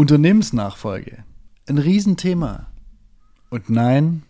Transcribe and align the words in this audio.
Unternehmensnachfolge. 0.00 1.24
Ein 1.68 1.76
Riesenthema. 1.76 2.68
Und 3.50 3.68
nein, 3.68 4.22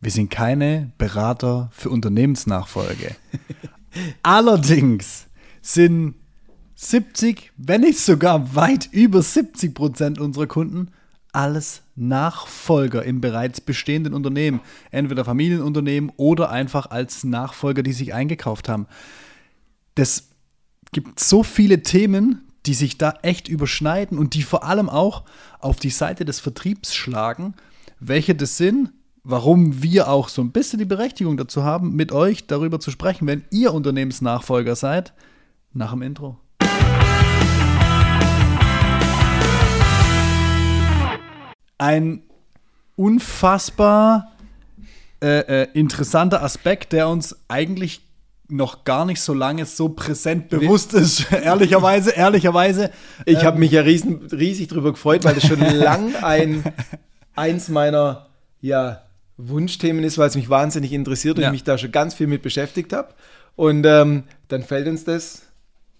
wir 0.00 0.10
sind 0.10 0.32
keine 0.32 0.90
Berater 0.98 1.70
für 1.70 1.90
Unternehmensnachfolge. 1.90 3.14
Allerdings 4.24 5.28
sind 5.62 6.16
70, 6.74 7.52
wenn 7.56 7.82
nicht 7.82 8.00
sogar 8.00 8.56
weit 8.56 8.88
über 8.90 9.22
70 9.22 9.76
Prozent 9.76 10.18
unserer 10.18 10.48
Kunden 10.48 10.90
alles 11.30 11.82
Nachfolger 11.94 13.04
im 13.04 13.20
bereits 13.20 13.60
bestehenden 13.60 14.12
Unternehmen. 14.12 14.60
Entweder 14.90 15.24
Familienunternehmen 15.24 16.10
oder 16.16 16.50
einfach 16.50 16.90
als 16.90 17.22
Nachfolger, 17.22 17.84
die 17.84 17.92
sich 17.92 18.12
eingekauft 18.12 18.68
haben. 18.68 18.88
Das 19.94 20.30
gibt 20.90 21.20
so 21.20 21.44
viele 21.44 21.84
Themen, 21.84 22.45
die 22.66 22.74
sich 22.74 22.98
da 22.98 23.14
echt 23.22 23.48
überschneiden 23.48 24.18
und 24.18 24.34
die 24.34 24.42
vor 24.42 24.64
allem 24.64 24.88
auch 24.88 25.24
auf 25.60 25.76
die 25.76 25.90
Seite 25.90 26.24
des 26.24 26.40
Vertriebs 26.40 26.94
schlagen. 26.94 27.54
Welche 28.00 28.34
das 28.34 28.56
sind, 28.56 28.92
warum 29.22 29.82
wir 29.82 30.08
auch 30.08 30.28
so 30.28 30.42
ein 30.42 30.52
bisschen 30.52 30.78
die 30.78 30.84
Berechtigung 30.84 31.36
dazu 31.36 31.64
haben, 31.64 31.94
mit 31.94 32.12
euch 32.12 32.46
darüber 32.46 32.80
zu 32.80 32.90
sprechen, 32.90 33.26
wenn 33.26 33.44
ihr 33.50 33.72
Unternehmensnachfolger 33.72 34.76
seid, 34.76 35.14
nach 35.72 35.92
dem 35.92 36.02
Intro. 36.02 36.38
Ein 41.78 42.22
unfassbar 42.96 44.32
äh, 45.22 45.62
äh, 45.62 45.68
interessanter 45.74 46.42
Aspekt, 46.42 46.92
der 46.92 47.08
uns 47.08 47.36
eigentlich 47.48 48.05
noch 48.48 48.84
gar 48.84 49.04
nicht 49.04 49.20
so 49.20 49.34
lange 49.34 49.66
so 49.66 49.88
präsent 49.88 50.48
bewusst 50.48 50.94
ist, 50.94 51.32
ehrlicherweise, 51.32 52.10
ehrlicherweise. 52.10 52.90
Ich 53.24 53.40
ähm, 53.40 53.44
habe 53.44 53.58
mich 53.58 53.72
ja 53.72 53.82
riesen, 53.82 54.26
riesig 54.30 54.68
drüber 54.68 54.92
gefreut, 54.92 55.24
weil 55.24 55.34
das 55.34 55.46
schon 55.46 55.60
lang 55.78 56.14
ein, 56.22 56.64
eins 57.34 57.68
meiner 57.68 58.26
ja, 58.60 59.02
Wunschthemen 59.36 60.04
ist, 60.04 60.18
weil 60.18 60.28
es 60.28 60.36
mich 60.36 60.48
wahnsinnig 60.48 60.92
interessiert 60.92 61.36
und 61.36 61.42
ja. 61.42 61.48
ich 61.48 61.52
mich 61.52 61.64
da 61.64 61.76
schon 61.76 61.92
ganz 61.92 62.14
viel 62.14 62.26
mit 62.26 62.42
beschäftigt 62.42 62.92
habe. 62.92 63.08
Und 63.56 63.84
ähm, 63.86 64.24
dann 64.48 64.62
fällt 64.62 64.86
uns 64.86 65.04
das 65.04 65.42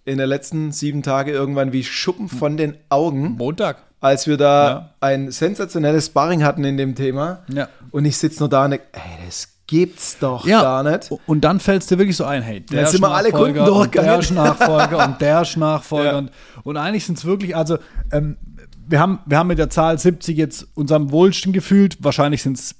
in 0.05 0.19
den 0.19 0.29
letzten 0.29 0.73
sieben 0.73 1.03
Tagen 1.03 1.31
irgendwann 1.31 1.73
wie 1.73 1.83
Schuppen 1.83 2.29
von 2.29 2.57
den 2.57 2.77
Augen. 2.89 3.33
Montag. 3.33 3.79
Als 4.01 4.27
wir 4.27 4.37
da 4.37 4.69
ja. 4.69 4.95
ein 5.01 5.31
sensationelles 5.33 6.07
Sparring 6.07 6.45
hatten 6.45 6.65
in 6.65 6.77
dem 6.77 6.95
Thema. 6.95 7.43
Ja. 7.49 7.69
Und 7.91 8.05
ich 8.05 8.17
sitze 8.19 8.41
nur 8.41 8.49
da 8.49 8.67
und 8.67 8.73
denke, 8.73 8.87
ey, 8.93 9.27
das 9.27 9.56
gibt's 9.67 10.19
doch 10.19 10.47
ja. 10.47 10.63
gar 10.63 10.83
nicht. 10.83 11.11
Und 11.27 11.43
dann 11.43 11.61
fällt 11.61 11.83
es 11.83 11.89
dir 11.89 11.99
wirklich 11.99 12.17
so 12.17 12.25
ein, 12.25 12.43
hey, 12.43 12.61
der 12.61 12.83
Jetzt 12.83 12.93
sind 12.93 13.01
wir 13.01 13.11
alle 13.11 13.31
Kunden 13.33 13.65
durchgegangen. 13.65 14.21
Der 14.21 14.33
Nachfolger 14.33 15.05
und 15.05 15.21
der 15.21 15.47
Nachfolger. 15.57 15.97
Ja. 16.07 16.19
Und, 16.19 16.31
und 16.63 16.77
eigentlich 16.77 17.05
sind 17.05 17.19
es 17.19 17.25
wirklich, 17.25 17.57
also 17.57 17.79
ähm, 18.13 18.37
wir 18.89 19.01
haben, 19.01 19.19
wir 19.27 19.39
haben 19.39 19.49
mit 19.49 19.59
der 19.59 19.71
Zahl 19.71 19.99
70 19.99 20.37
jetzt 20.37 20.69
unserem 20.75 21.11
Wohlstand 21.11 21.55
gefühlt. 21.55 21.97
Wahrscheinlich 22.01 22.43
sind 22.43 22.59
es 22.59 22.75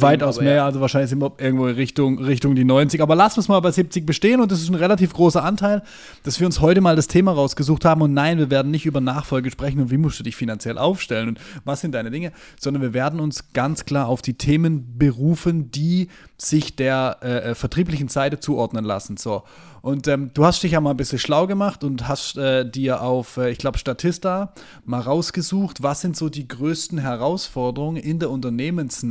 weitaus 0.00 0.40
mehr. 0.40 0.56
Ja. 0.56 0.64
Also 0.64 0.80
wahrscheinlich 0.80 1.10
sind 1.10 1.20
wir 1.20 1.32
irgendwo 1.38 1.64
Richtung, 1.64 2.18
Richtung 2.18 2.54
die 2.54 2.64
90. 2.64 3.02
Aber 3.02 3.14
lassen 3.14 3.36
wir 3.36 3.40
es 3.40 3.48
mal 3.48 3.60
bei 3.60 3.70
70 3.70 4.06
bestehen. 4.06 4.40
Und 4.40 4.50
das 4.50 4.62
ist 4.62 4.68
ein 4.68 4.74
relativ 4.74 5.12
großer 5.12 5.44
Anteil, 5.44 5.82
dass 6.22 6.40
wir 6.40 6.46
uns 6.46 6.60
heute 6.60 6.80
mal 6.80 6.96
das 6.96 7.06
Thema 7.06 7.32
rausgesucht 7.32 7.84
haben. 7.84 8.02
Und 8.02 8.14
nein, 8.14 8.38
wir 8.38 8.50
werden 8.50 8.70
nicht 8.70 8.86
über 8.86 9.00
Nachfolge 9.00 9.50
sprechen 9.50 9.80
und 9.80 9.90
wie 9.90 9.98
musst 9.98 10.18
du 10.18 10.22
dich 10.22 10.36
finanziell 10.36 10.78
aufstellen 10.78 11.28
und 11.28 11.40
was 11.64 11.80
sind 11.80 11.92
deine 11.92 12.10
Dinge, 12.10 12.32
sondern 12.58 12.82
wir 12.82 12.94
werden 12.94 13.20
uns 13.20 13.52
ganz 13.52 13.84
klar 13.84 14.08
auf 14.08 14.22
die 14.22 14.34
Themen 14.34 14.98
berufen, 14.98 15.70
die 15.70 16.08
sich 16.38 16.76
der 16.76 17.18
äh, 17.22 17.50
äh 17.50 17.54
vertrieblichen 17.54 18.08
Seite 18.08 18.40
zuordnen 18.40 18.84
lassen. 18.84 19.16
So. 19.16 19.42
Und 19.82 20.08
ähm, 20.08 20.30
du 20.34 20.44
hast 20.44 20.62
dich 20.62 20.72
ja 20.72 20.80
mal 20.80 20.90
ein 20.90 20.96
bisschen 20.96 21.18
schlau 21.18 21.46
gemacht 21.46 21.84
und 21.84 22.06
hast 22.06 22.36
äh, 22.36 22.68
dir 22.68 23.00
auf, 23.00 23.38
äh, 23.38 23.50
ich 23.50 23.58
glaube, 23.58 23.78
Statista 23.78 24.52
mal 24.84 25.00
rausgesucht, 25.00 25.82
was 25.82 26.02
sind 26.02 26.16
so 26.16 26.28
die 26.28 26.46
größten 26.46 26.98
Herausforderungen 26.98 27.96
in 27.96 28.18
der 28.18 28.30
Unternehmensnachfolge. 28.30 29.09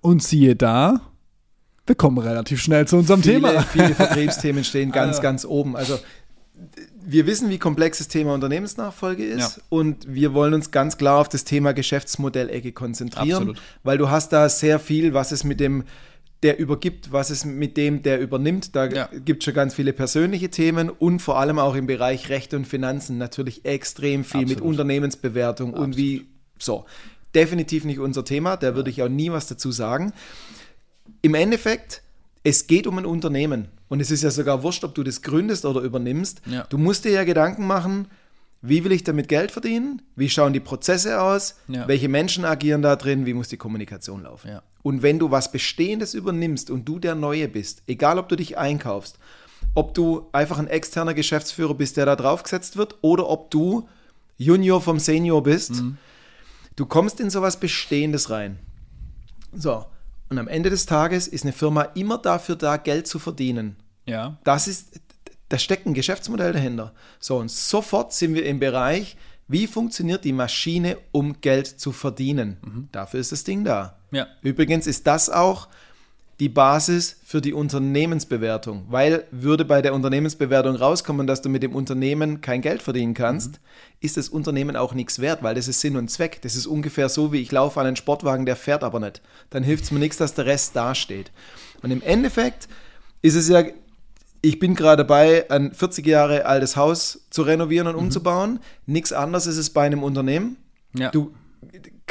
Und 0.00 0.22
siehe 0.22 0.56
da, 0.56 1.00
wir 1.86 1.94
kommen 1.94 2.18
relativ 2.18 2.60
schnell 2.60 2.86
zu 2.86 2.96
unserem 2.96 3.22
viele, 3.22 3.34
Thema. 3.34 3.62
Viele 3.62 3.94
Vertriebsthemen 3.94 4.64
stehen 4.64 4.92
ganz, 4.92 5.20
ganz 5.20 5.44
oben. 5.44 5.76
Also 5.76 5.98
wir 7.04 7.26
wissen, 7.26 7.50
wie 7.50 7.58
komplex 7.58 7.98
das 7.98 8.08
Thema 8.08 8.34
Unternehmensnachfolge 8.34 9.24
ist 9.24 9.56
ja. 9.56 9.62
und 9.68 10.12
wir 10.12 10.34
wollen 10.34 10.54
uns 10.54 10.70
ganz 10.70 10.96
klar 10.96 11.18
auf 11.20 11.28
das 11.28 11.44
Thema 11.44 11.72
Geschäftsmodellecke 11.72 12.72
konzentrieren, 12.72 13.50
Absolut. 13.50 13.62
weil 13.84 13.98
du 13.98 14.10
hast 14.10 14.32
da 14.32 14.48
sehr 14.48 14.78
viel, 14.80 15.14
was 15.14 15.32
es 15.32 15.44
mit 15.44 15.60
dem 15.60 15.84
der 16.42 16.58
übergibt, 16.58 17.12
was 17.12 17.30
es 17.30 17.44
mit 17.44 17.76
dem, 17.76 18.02
der 18.02 18.20
übernimmt. 18.20 18.76
Da 18.76 18.86
ja. 18.86 19.08
gibt 19.24 19.42
es 19.42 19.44
schon 19.46 19.54
ganz 19.54 19.74
viele 19.74 19.92
persönliche 19.92 20.50
Themen 20.50 20.90
und 20.90 21.20
vor 21.20 21.38
allem 21.38 21.58
auch 21.58 21.74
im 21.74 21.86
Bereich 21.86 22.28
Recht 22.28 22.52
und 22.52 22.66
Finanzen 22.66 23.16
natürlich 23.16 23.64
extrem 23.64 24.22
viel 24.22 24.42
Absolut. 24.42 24.48
mit 24.48 24.60
Unternehmensbewertung 24.60 25.70
Absolut. 25.70 25.88
und 25.88 25.96
wie 25.96 26.26
so. 26.58 26.84
Definitiv 27.36 27.84
nicht 27.84 27.98
unser 27.98 28.24
Thema, 28.24 28.56
da 28.56 28.74
würde 28.74 28.90
ich 28.90 29.02
auch 29.02 29.08
nie 29.08 29.30
was 29.30 29.46
dazu 29.46 29.70
sagen. 29.70 30.12
Im 31.22 31.34
Endeffekt, 31.34 32.02
es 32.42 32.66
geht 32.66 32.86
um 32.86 32.96
ein 32.96 33.06
Unternehmen 33.06 33.68
und 33.88 34.00
es 34.00 34.10
ist 34.10 34.22
ja 34.22 34.30
sogar 34.30 34.62
wurscht, 34.62 34.84
ob 34.84 34.94
du 34.94 35.02
das 35.02 35.20
gründest 35.20 35.66
oder 35.66 35.82
übernimmst. 35.82 36.40
Ja. 36.46 36.64
Du 36.70 36.78
musst 36.78 37.04
dir 37.04 37.12
ja 37.12 37.24
Gedanken 37.24 37.66
machen, 37.66 38.08
wie 38.62 38.84
will 38.84 38.92
ich 38.92 39.04
damit 39.04 39.28
Geld 39.28 39.50
verdienen? 39.50 40.02
Wie 40.16 40.30
schauen 40.30 40.52
die 40.52 40.60
Prozesse 40.60 41.20
aus? 41.20 41.56
Ja. 41.68 41.86
Welche 41.86 42.08
Menschen 42.08 42.44
agieren 42.44 42.82
da 42.82 42.96
drin? 42.96 43.26
Wie 43.26 43.34
muss 43.34 43.48
die 43.48 43.58
Kommunikation 43.58 44.22
laufen? 44.22 44.48
Ja. 44.48 44.62
Und 44.82 45.02
wenn 45.02 45.18
du 45.18 45.30
was 45.30 45.52
Bestehendes 45.52 46.14
übernimmst 46.14 46.70
und 46.70 46.86
du 46.88 46.98
der 46.98 47.14
Neue 47.14 47.48
bist, 47.48 47.82
egal 47.86 48.18
ob 48.18 48.28
du 48.28 48.36
dich 48.36 48.56
einkaufst, 48.56 49.18
ob 49.74 49.92
du 49.92 50.26
einfach 50.32 50.58
ein 50.58 50.68
externer 50.68 51.12
Geschäftsführer 51.12 51.74
bist, 51.74 51.98
der 51.98 52.06
da 52.06 52.16
draufgesetzt 52.16 52.76
wird, 52.76 52.96
oder 53.02 53.28
ob 53.28 53.50
du 53.50 53.88
Junior 54.38 54.80
vom 54.80 54.98
Senior 54.98 55.42
bist, 55.42 55.82
mhm. 55.82 55.98
Du 56.76 56.86
kommst 56.86 57.20
in 57.20 57.30
sowas 57.30 57.58
Bestehendes 57.58 58.30
rein. 58.30 58.58
So, 59.52 59.86
und 60.28 60.38
am 60.38 60.48
Ende 60.48 60.70
des 60.70 60.86
Tages 60.86 61.28
ist 61.28 61.44
eine 61.44 61.52
Firma 61.52 61.82
immer 61.82 62.18
dafür 62.18 62.56
da, 62.56 62.76
Geld 62.76 63.06
zu 63.06 63.18
verdienen. 63.18 63.76
Ja. 64.06 64.38
Das 64.44 64.68
ist 64.68 65.00
da 65.48 65.58
steckt 65.58 65.86
ein 65.86 65.94
Geschäftsmodell 65.94 66.52
dahinter. 66.52 66.92
So, 67.20 67.38
und 67.38 67.50
sofort 67.50 68.12
sind 68.12 68.34
wir 68.34 68.44
im 68.46 68.58
Bereich, 68.58 69.16
wie 69.48 69.66
funktioniert 69.66 70.24
die 70.24 70.32
Maschine, 70.32 70.98
um 71.12 71.40
Geld 71.40 71.66
zu 71.66 71.92
verdienen. 71.92 72.56
Mhm. 72.62 72.88
Dafür 72.92 73.20
ist 73.20 73.32
das 73.32 73.44
Ding 73.44 73.64
da. 73.64 73.98
Ja. 74.10 74.26
Übrigens 74.42 74.86
ist 74.86 75.06
das 75.06 75.30
auch 75.30 75.68
die 76.38 76.48
Basis 76.50 77.16
für 77.24 77.40
die 77.40 77.54
Unternehmensbewertung, 77.54 78.84
weil 78.88 79.24
würde 79.30 79.64
bei 79.64 79.80
der 79.80 79.94
Unternehmensbewertung 79.94 80.76
rauskommen, 80.76 81.26
dass 81.26 81.40
du 81.40 81.48
mit 81.48 81.62
dem 81.62 81.74
Unternehmen 81.74 82.42
kein 82.42 82.60
Geld 82.60 82.82
verdienen 82.82 83.14
kannst, 83.14 83.52
mhm. 83.52 83.58
ist 84.00 84.16
das 84.18 84.28
Unternehmen 84.28 84.76
auch 84.76 84.92
nichts 84.92 85.18
wert, 85.18 85.42
weil 85.42 85.54
das 85.54 85.66
ist 85.66 85.80
Sinn 85.80 85.96
und 85.96 86.10
Zweck. 86.10 86.42
Das 86.42 86.54
ist 86.54 86.66
ungefähr 86.66 87.08
so, 87.08 87.32
wie 87.32 87.40
ich 87.40 87.52
laufe 87.52 87.80
an 87.80 87.86
einen 87.86 87.96
Sportwagen, 87.96 88.44
der 88.44 88.56
fährt 88.56 88.84
aber 88.84 89.00
nicht. 89.00 89.22
Dann 89.48 89.62
hilft 89.62 89.84
es 89.84 89.90
mir 89.90 89.98
nichts, 89.98 90.18
dass 90.18 90.34
der 90.34 90.46
Rest 90.46 90.76
dasteht. 90.76 91.32
Und 91.82 91.90
im 91.90 92.02
Endeffekt 92.02 92.68
ist 93.22 93.34
es 93.34 93.48
ja 93.48 93.64
ich 94.42 94.60
bin 94.60 94.76
gerade 94.76 95.02
dabei, 95.02 95.50
ein 95.50 95.72
40 95.72 96.06
Jahre 96.06 96.46
altes 96.46 96.76
Haus 96.76 97.26
zu 97.30 97.42
renovieren 97.42 97.88
und 97.88 97.94
mhm. 97.94 98.02
umzubauen. 98.02 98.60
Nichts 98.86 99.12
anderes 99.12 99.46
ist 99.46 99.56
es 99.56 99.70
bei 99.70 99.84
einem 99.84 100.04
Unternehmen. 100.04 100.56
Ja. 100.94 101.10
Du 101.10 101.34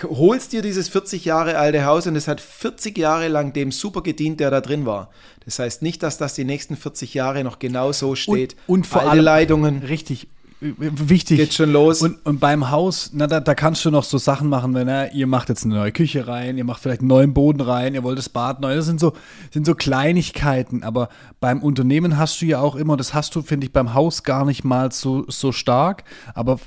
holst 0.04 0.54
dir 0.54 0.62
dieses 0.62 0.90
40 0.90 1.26
Jahre 1.26 1.58
alte 1.58 1.86
Haus 1.86 2.06
und 2.08 2.16
es 2.16 2.28
hat 2.28 2.42
40 2.42 2.98
Jahre 2.98 3.28
lang 3.28 3.54
dem 3.54 3.72
super 3.72 4.02
gedient, 4.02 4.40
der 4.40 4.52
da 4.52 4.62
drin 4.62 4.86
war. 4.86 5.10
Das 5.46 5.60
heißt 5.60 5.82
nicht, 5.82 6.04
dass 6.04 6.18
das 6.18 6.34
die 6.34 6.44
nächsten 6.44 6.76
40 6.76 7.14
Jahre 7.14 7.44
noch 7.44 7.60
genau 7.60 7.92
so 7.92 8.16
steht. 8.16 8.56
Und, 8.68 8.80
und 8.80 8.88
vor 8.88 9.04
allem 9.04 9.24
Leitungen. 9.24 9.84
Richtig 9.84 10.28
wichtig. 10.60 11.38
Geht 11.38 11.54
schon 11.54 11.72
los. 11.72 12.02
Und, 12.02 12.26
und 12.26 12.40
beim 12.40 12.72
Haus, 12.72 13.12
na, 13.14 13.28
da, 13.28 13.40
da, 13.40 13.56
kannst 13.56 13.84
du 13.86 13.92
noch 13.92 14.04
so 14.04 14.18
Sachen 14.18 14.50
machen, 14.50 14.74
wenn 14.74 14.88
na, 14.88 15.12
ihr 15.12 15.28
macht 15.28 15.50
jetzt 15.50 15.66
eine 15.66 15.76
neue 15.76 15.92
Küche 15.92 16.28
rein, 16.28 16.58
ihr 16.58 16.64
macht 16.64 16.82
vielleicht 16.82 17.02
einen 17.02 17.10
neuen 17.10 17.34
Boden 17.34 17.62
rein, 17.62 17.94
ihr 17.94 18.04
wollt 18.04 18.18
das 18.18 18.30
Bad 18.30 18.62
neu. 18.62 18.76
Das 18.76 18.86
sind 18.86 19.00
so, 19.00 19.14
sind 19.52 19.66
so 19.66 19.76
Kleinigkeiten. 19.76 20.84
Aber 20.84 21.10
beim 21.40 21.62
Unternehmen 21.62 22.18
hast 22.18 22.42
du 22.42 22.46
ja 22.46 22.60
auch 22.60 22.76
immer, 22.76 22.98
das 22.98 23.14
hast 23.14 23.36
du, 23.36 23.42
finde 23.42 23.68
ich, 23.68 23.74
beim 23.74 23.94
Haus 23.94 24.24
gar 24.24 24.46
nicht 24.46 24.64
mal 24.64 24.92
so, 24.92 25.26
so 25.28 25.52
stark. 25.52 26.04
Aber 26.34 26.60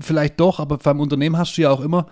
vielleicht 0.00 0.40
doch, 0.40 0.60
aber 0.60 0.78
beim 0.78 1.00
Unternehmen 1.00 1.36
hast 1.36 1.56
du 1.56 1.62
ja 1.62 1.70
auch 1.70 1.80
immer, 1.80 2.08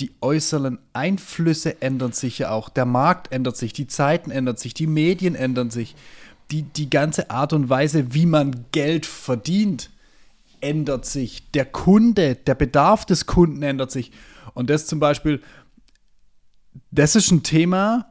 die 0.00 0.12
äußeren 0.20 0.78
Einflüsse 0.92 1.82
ändern 1.82 2.12
sich 2.12 2.38
ja 2.38 2.50
auch. 2.50 2.68
Der 2.68 2.86
Markt 2.86 3.32
ändert 3.32 3.56
sich, 3.56 3.72
die 3.72 3.86
Zeiten 3.86 4.30
ändern 4.30 4.56
sich, 4.56 4.74
die 4.74 4.86
Medien 4.86 5.34
ändern 5.34 5.70
sich. 5.70 5.94
Die, 6.50 6.62
die 6.62 6.90
ganze 6.90 7.30
Art 7.30 7.52
und 7.52 7.68
Weise, 7.68 8.12
wie 8.12 8.26
man 8.26 8.64
Geld 8.72 9.06
verdient, 9.06 9.90
ändert 10.60 11.06
sich. 11.06 11.50
Der 11.52 11.64
Kunde, 11.64 12.34
der 12.34 12.54
Bedarf 12.54 13.04
des 13.04 13.26
Kunden 13.26 13.62
ändert 13.62 13.90
sich. 13.90 14.10
Und 14.54 14.68
das 14.68 14.86
zum 14.86 14.98
Beispiel, 14.98 15.40
das 16.90 17.14
ist 17.14 17.30
ein 17.30 17.42
Thema, 17.42 18.09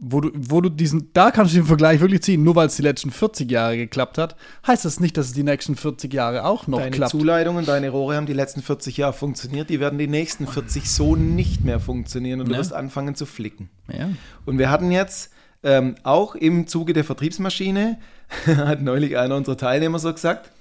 wo 0.00 0.20
du, 0.20 0.30
wo 0.32 0.60
du 0.60 0.68
diesen, 0.68 1.12
da 1.12 1.32
kannst 1.32 1.52
du 1.52 1.58
den 1.58 1.66
Vergleich 1.66 2.00
wirklich 2.00 2.22
ziehen. 2.22 2.44
Nur 2.44 2.54
weil 2.54 2.68
es 2.68 2.76
die 2.76 2.82
letzten 2.82 3.10
40 3.10 3.50
Jahre 3.50 3.76
geklappt 3.76 4.16
hat, 4.16 4.36
heißt 4.66 4.84
das 4.84 5.00
nicht, 5.00 5.16
dass 5.16 5.26
es 5.26 5.32
die 5.32 5.42
nächsten 5.42 5.74
40 5.74 6.14
Jahre 6.14 6.44
auch 6.44 6.68
noch 6.68 6.78
deine 6.78 6.92
klappt. 6.92 7.14
Deine 7.14 7.20
Zuleitungen, 7.20 7.66
deine 7.66 7.90
Rohre 7.90 8.14
haben 8.14 8.26
die 8.26 8.32
letzten 8.32 8.62
40 8.62 8.96
Jahre 8.96 9.12
funktioniert, 9.12 9.70
die 9.70 9.80
werden 9.80 9.98
die 9.98 10.06
nächsten 10.06 10.46
40 10.46 10.88
so 10.88 11.16
nicht 11.16 11.64
mehr 11.64 11.80
funktionieren 11.80 12.40
und 12.40 12.46
ja. 12.46 12.52
du 12.52 12.58
wirst 12.60 12.72
anfangen 12.72 13.16
zu 13.16 13.26
flicken. 13.26 13.70
Ja. 13.92 14.08
Und 14.46 14.58
wir 14.58 14.70
hatten 14.70 14.92
jetzt 14.92 15.32
ähm, 15.64 15.96
auch 16.04 16.36
im 16.36 16.68
Zuge 16.68 16.92
der 16.92 17.02
Vertriebsmaschine, 17.02 17.98
hat 18.46 18.80
neulich 18.80 19.18
einer 19.18 19.34
unserer 19.34 19.56
Teilnehmer 19.56 19.98
so 19.98 20.12
gesagt, 20.12 20.52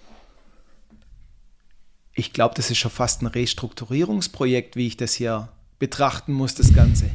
Ich 2.15 2.33
glaube, 2.33 2.55
das 2.55 2.71
ist 2.71 2.79
schon 2.79 2.89
fast 2.89 3.21
ein 3.21 3.27
Restrukturierungsprojekt, 3.27 4.75
wie 4.75 4.87
ich 4.87 4.97
das 4.97 5.13
hier 5.13 5.49
betrachten 5.77 6.33
muss, 6.33 6.55
das 6.55 6.73
Ganze. 6.73 7.11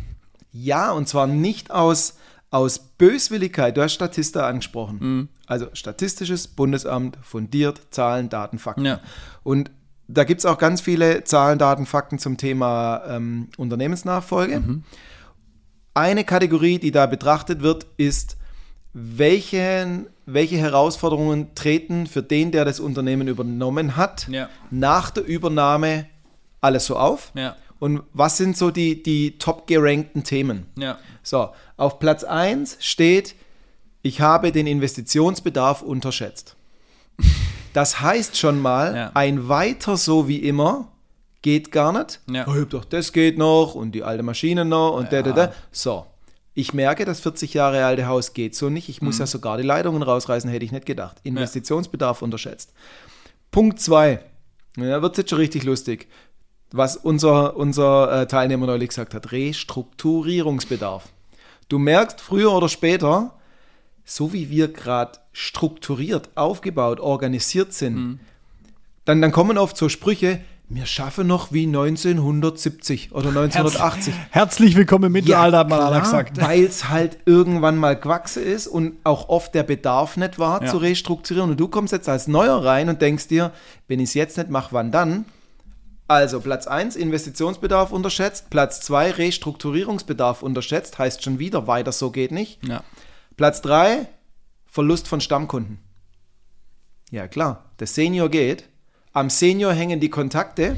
Ja, 0.53 0.93
und 0.93 1.09
zwar 1.09 1.27
nicht 1.27 1.71
aus, 1.71 2.17
aus 2.51 2.79
Böswilligkeit. 2.79 3.77
Du 3.77 3.83
hast 3.83 3.95
Statista 3.95 4.47
angesprochen. 4.47 4.99
Mhm. 5.01 5.29
Also 5.47 5.67
Statistisches 5.73 6.47
Bundesamt 6.47 7.19
fundiert 7.23 7.81
Zahlen, 7.91 8.29
Daten, 8.29 8.59
Fakten. 8.59 8.85
Ja. 8.85 9.01
Und 9.43 9.71
da 10.09 10.25
gibt 10.25 10.41
es 10.41 10.47
auch 10.47 10.59
ganz 10.59 10.81
viele 10.81 11.25
Zahlen, 11.25 11.59
Daten, 11.59 11.87
Fakten 11.87 12.19
zum 12.19 12.37
Thema 12.37 13.03
ähm, 13.09 13.49
Unternehmensnachfolge. 13.57 14.61
Mhm. 14.61 14.85
Eine 15.95 16.25
Kategorie, 16.25 16.79
die 16.79 16.91
da 16.91 17.07
betrachtet 17.07 17.63
wird, 17.63 17.87
ist, 17.97 18.37
welchen, 18.93 20.07
welche 20.27 20.57
Herausforderungen 20.57 21.55
treten 21.55 22.07
für 22.07 22.23
den, 22.23 22.53
der 22.53 22.65
das 22.65 22.81
Unternehmen 22.81 23.29
übernommen 23.29 23.97
hat, 23.97 24.29
ja. 24.29 24.49
nach 24.71 25.11
der 25.11 25.25
Übernahme 25.25 26.07
alles 26.61 26.87
so 26.87 26.97
auf? 26.97 27.33
Ja. 27.35 27.57
Und 27.83 28.05
was 28.13 28.37
sind 28.37 28.57
so 28.57 28.71
die, 28.71 29.03
die 29.03 29.39
top 29.39 29.67
gerankten 29.67 30.23
Themen? 30.23 30.67
Ja. 30.79 31.01
So, 31.25 31.49
auf 31.77 31.99
Platz 31.99 32.23
1 32.23 32.77
steht, 32.79 33.35
ich 34.03 34.21
habe 34.21 34.53
den 34.53 34.69
Investitionsbedarf 34.69 35.83
unterschätzt. 35.83 36.55
Das 37.73 38.01
heißt 38.01 38.39
schon 38.39 38.61
mal, 38.61 38.95
ja. 38.95 39.11
ein 39.15 39.49
weiter 39.49 39.97
so 39.97 40.29
wie 40.29 40.37
immer 40.37 40.93
geht 41.43 41.73
gar 41.73 41.93
nicht. 41.93 42.21
Ja. 42.31 42.47
Oh, 42.47 42.65
doch, 42.65 42.85
das 42.85 43.13
geht 43.13 43.37
noch 43.37 43.75
und 43.75 43.97
die 43.97 44.05
alte 44.05 44.23
Maschine 44.23 44.65
noch 44.65 44.93
und 44.93 45.11
ja. 45.11 45.21
da, 45.21 45.33
da, 45.33 45.47
da. 45.47 45.55
So. 45.73 46.07
Ich 46.55 46.73
merke, 46.75 47.05
das 47.05 47.19
40 47.19 47.53
Jahre 47.53 47.85
alte 47.85 48.07
Haus 48.07 48.33
geht 48.33 48.55
so 48.55 48.71
nicht. 48.71 48.91
Ich 48.91 49.03
muss 49.03 49.17
mhm. 49.17 49.23
ja 49.23 49.27
sogar 49.27 49.57
die 49.57 49.65
Leitungen 49.65 50.05
rausreißen, 50.05 50.49
hätte 50.49 50.65
ich 50.65 50.71
nicht 50.71 50.87
gedacht. 50.87 51.17
Investitionsbedarf 51.25 52.21
ja. 52.21 52.27
unterschätzt. 52.27 52.75
Punkt 53.51 53.81
2. 53.81 54.21
Da 54.77 55.03
wird 55.03 55.13
es 55.15 55.19
jetzt 55.19 55.31
schon 55.31 55.41
richtig 55.41 55.65
lustig. 55.65 56.07
Was 56.73 56.97
unser, 56.97 57.57
unser 57.57 58.23
äh, 58.23 58.27
Teilnehmer 58.27 58.67
neulich 58.67 58.89
gesagt 58.89 59.15
hat: 59.15 59.33
Restrukturierungsbedarf. 59.33 61.05
Du 61.69 61.79
merkst 61.79 62.21
früher 62.21 62.53
oder 62.53 62.69
später, 62.69 63.35
so 64.05 64.33
wie 64.33 64.51
wir 64.51 64.69
gerade 64.69 65.19
strukturiert, 65.33 66.31
aufgebaut, 66.35 67.01
organisiert 67.01 67.73
sind, 67.73 67.95
mhm. 67.95 68.21
dann, 69.05 69.23
dann 69.23 69.33
kommen 69.33 69.57
oft 69.57 69.77
so 69.77 69.89
Sprüche, 69.89 70.41
wir 70.75 70.87
schaffen 70.87 71.27
noch 71.27 71.53
wie 71.53 71.67
1970 71.67 73.13
oder 73.13 73.29
1980. 73.29 74.15
Herz, 74.15 74.27
herzlich 74.31 74.75
willkommen 74.75 75.05
im 75.05 75.13
Mittelalter, 75.13 75.57
ja, 75.57 75.59
hat 75.59 75.69
man 75.69 75.79
klar, 75.79 76.01
gesagt. 76.01 76.41
Weil 76.41 76.65
es 76.65 76.89
halt 76.89 77.19
irgendwann 77.27 77.77
mal 77.77 77.95
gewachsen 77.95 78.43
ist 78.43 78.69
und 78.69 78.95
auch 79.05 79.29
oft 79.29 79.55
der 79.55 79.65
Bedarf 79.65 80.17
nicht 80.17 80.39
war 80.39 80.63
ja. 80.63 80.71
zu 80.71 80.79
restrukturieren. 80.79 81.51
Und 81.51 81.61
du 81.61 81.69
kommst 81.69 81.93
jetzt 81.93 82.09
als 82.09 82.27
Neuer 82.27 82.65
rein 82.65 82.89
und 82.89 83.03
denkst 83.03 83.29
dir, 83.29 83.53
wenn 83.87 84.01
ich 84.01 84.11
es 84.11 84.15
jetzt 84.15 84.39
nicht 84.39 84.49
mache, 84.49 84.73
wann 84.73 84.91
dann? 84.91 85.27
Also 86.13 86.41
Platz 86.41 86.67
1, 86.67 86.97
Investitionsbedarf 86.97 87.93
unterschätzt. 87.93 88.51
Platz 88.51 88.81
2, 88.83 89.13
Restrukturierungsbedarf 89.13 90.43
unterschätzt. 90.43 90.99
Heißt 90.99 91.23
schon 91.23 91.39
wieder, 91.39 91.67
weiter 91.67 91.93
so 91.93 92.11
geht 92.11 92.33
nicht. 92.33 92.67
Ja. 92.67 92.83
Platz 93.37 93.63
3, 93.63 94.07
Verlust 94.67 95.09
von 95.09 95.21
Stammkunden. 95.21 95.79
Ja 97.11 97.29
klar, 97.29 97.65
der 97.79 97.87
Senior 97.87 98.31
geht 98.31 98.69
am 99.13 99.29
Senior 99.29 99.73
hängen 99.73 100.01
die 100.01 100.09
Kontakte, 100.09 100.77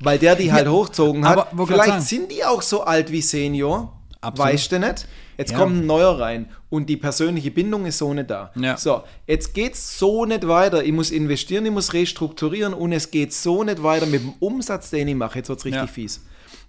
weil 0.00 0.18
der 0.18 0.34
die 0.34 0.52
halt 0.52 0.66
ja, 0.66 0.72
hochzogen 0.72 1.28
hat. 1.28 1.48
Vielleicht 1.66 2.02
sind 2.02 2.32
die 2.32 2.44
auch 2.44 2.62
so 2.62 2.82
alt 2.82 3.12
wie 3.12 3.20
Senior. 3.20 3.92
Absolut. 4.20 4.52
Weißt 4.52 4.72
du 4.72 4.78
nicht? 4.78 5.06
Jetzt 5.40 5.52
ja. 5.52 5.56
kommt 5.56 5.74
ein 5.74 5.86
neuer 5.86 6.20
rein 6.20 6.50
und 6.68 6.90
die 6.90 6.98
persönliche 6.98 7.50
Bindung 7.50 7.86
ist 7.86 7.96
so 7.96 8.12
nicht 8.12 8.28
da. 8.28 8.52
Ja. 8.56 8.76
So, 8.76 9.04
jetzt 9.26 9.54
geht 9.54 9.72
es 9.72 9.98
so 9.98 10.26
nicht 10.26 10.46
weiter. 10.46 10.84
Ich 10.84 10.92
muss 10.92 11.10
investieren, 11.10 11.64
ich 11.64 11.72
muss 11.72 11.94
restrukturieren 11.94 12.74
und 12.74 12.92
es 12.92 13.10
geht 13.10 13.32
so 13.32 13.64
nicht 13.64 13.82
weiter 13.82 14.04
mit 14.04 14.20
dem 14.20 14.34
Umsatz, 14.38 14.90
den 14.90 15.08
ich 15.08 15.14
mache. 15.14 15.38
Jetzt 15.38 15.48
wird 15.48 15.58
es 15.58 15.64
richtig 15.64 15.80
ja. 15.80 15.86
fies. 15.86 16.18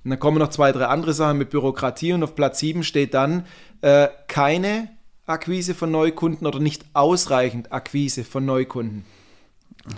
Und 0.05 0.11
dann 0.11 0.19
kommen 0.19 0.37
noch 0.37 0.51
zwei, 0.51 0.71
drei 0.71 0.85
andere 0.85 1.11
Sachen 1.13 1.37
mit 1.37 1.49
Bürokratie 1.49 2.13
und 2.13 2.23
auf 2.23 2.33
Platz 2.33 2.59
7 2.59 2.85
steht 2.85 3.13
dann 3.13 3.45
äh, 3.81 4.07
keine 4.29 4.87
Akquise 5.25 5.75
von 5.75 5.91
Neukunden 5.91 6.47
oder 6.47 6.59
nicht 6.59 6.85
ausreichend 6.93 7.73
Akquise 7.73 8.23
von 8.23 8.45
Neukunden. 8.45 9.03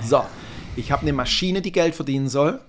So, 0.03 0.23
ich 0.75 0.91
habe 0.91 1.03
eine 1.03 1.13
Maschine, 1.13 1.61
die 1.61 1.71
Geld 1.71 1.93
verdienen 1.93 2.27
soll. 2.27 2.59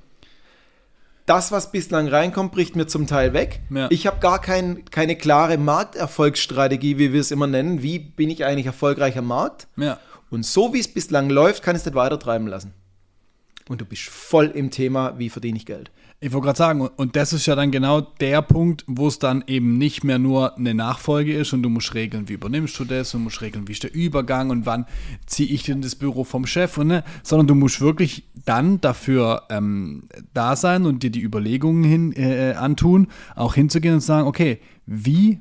Das, 1.27 1.53
was 1.53 1.73
bislang 1.73 2.09
reinkommt, 2.09 2.53
bricht 2.53 2.77
mir 2.77 2.87
zum 2.87 3.07
Teil 3.07 3.33
weg. 3.33 3.61
Ja. 3.71 3.89
Ich 3.91 4.07
habe 4.07 4.21
gar 4.21 4.41
kein, 4.41 4.85
keine 4.87 5.17
klare 5.17 5.57
Markterfolgsstrategie, 5.57 6.99
wie 6.99 7.13
wir 7.13 7.21
es 7.21 7.31
immer 7.31 7.47
nennen. 7.47 7.83
Wie 7.83 7.99
bin 7.99 8.29
ich 8.29 8.45
eigentlich 8.45 8.67
erfolgreich 8.67 9.17
am 9.17 9.27
Markt? 9.27 9.67
Ja. 9.77 9.99
Und 10.31 10.45
so 10.45 10.75
wie 10.75 10.81
es 10.81 10.89
bislang 10.89 11.31
läuft, 11.31 11.63
kann 11.63 11.77
ich 11.77 11.81
es 11.81 11.87
nicht 11.87 11.95
weiter 11.95 12.19
treiben 12.19 12.47
lassen. 12.47 12.75
Und 13.69 13.81
du 13.81 13.87
bist 13.87 14.03
voll 14.03 14.47
im 14.47 14.71
Thema, 14.71 15.19
wie 15.19 15.31
verdiene 15.31 15.57
ich 15.57 15.65
Geld. 15.65 15.91
Ich 16.21 16.33
wollte 16.33 16.47
gerade 16.47 16.59
sagen, 16.59 16.81
und 16.81 17.17
das 17.17 17.33
ist 17.33 17.47
ja 17.47 17.55
dann 17.55 17.71
genau 17.71 18.01
der 18.01 18.41
Punkt, 18.43 18.85
wo 18.87 19.09
es 19.09 19.19
dann 19.19 19.45
eben 19.47 19.79
nicht 19.79 20.05
mehr 20.05 20.19
nur 20.19 20.57
eine 20.57 20.75
Nachfolge 20.75 21.35
ist 21.35 21.53
und 21.53 21.63
du 21.63 21.69
musst 21.69 21.95
regeln, 21.95 22.29
wie 22.29 22.35
übernimmst 22.35 22.79
du 22.79 22.85
das 22.85 23.15
und 23.15 23.25
musst 23.25 23.41
regeln, 23.41 23.69
wie 23.69 23.73
ist 23.73 23.83
der 23.83 23.95
Übergang 23.95 24.51
und 24.51 24.65
wann 24.65 24.87
ziehe 25.27 25.49
ich 25.49 25.65
denn 25.65 25.83
das 25.83 25.97
Büro 25.97 26.25
vom 26.25 26.47
Chef, 26.47 26.79
und, 26.79 26.89
ne, 26.89 27.05
sondern 27.23 27.47
du 27.47 27.55
musst 27.55 27.81
wirklich 27.81 28.25
dann 28.45 28.81
dafür 28.81 29.45
ähm, 29.51 30.09
da 30.33 30.57
sein 30.57 30.87
und 30.87 31.03
dir 31.03 31.11
die 31.11 31.23
Überlegungen 31.23 31.85
hin, 31.85 32.13
äh, 32.13 32.55
antun, 32.55 33.09
auch 33.35 33.55
hinzugehen 33.55 33.95
und 33.95 34.01
sagen, 34.01 34.27
okay, 34.27 34.61
wie 34.87 35.41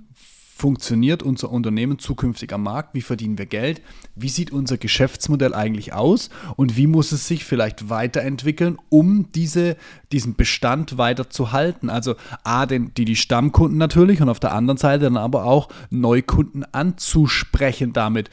funktioniert 0.56 1.24
unser 1.24 1.52
Unternehmen 1.52 2.00
zukünftig 2.00 2.54
am 2.54 2.64
Markt? 2.64 2.94
Wie 2.94 3.02
verdienen 3.02 3.38
wir 3.38 3.48
Geld? 3.48 3.82
Wie 4.16 4.30
sieht 4.30 4.54
unser 4.54 4.78
Geschäftsmodell 4.78 5.54
eigentlich 5.54 5.92
aus? 5.92 6.30
Und 6.56 6.78
wie 6.78 6.88
muss 6.88 7.12
es 7.12 7.28
sich 7.28 7.44
vielleicht 7.44 7.90
weiterentwickeln, 7.90 8.78
um 8.88 9.30
diese, 9.34 9.76
diesen 10.14 10.36
Bestand 10.36 10.98
weiter 10.98 11.30
zu 11.30 11.52
halten? 11.52 11.90
Also 11.90 12.16
A, 12.46 12.66
den, 12.66 12.94
die, 12.94 13.04
die 13.04 13.18
Stammkunden 13.18 13.78
natürlich 13.78 14.22
und 14.22 14.30
auf 14.30 14.40
der 14.40 14.54
anderen 14.54 14.78
Seite 14.78 15.04
dann 15.04 15.18
aber 15.18 15.44
auch 15.44 15.68
Neukunden 15.90 16.64
anzusprechen 16.72 17.92
damit 17.92 18.30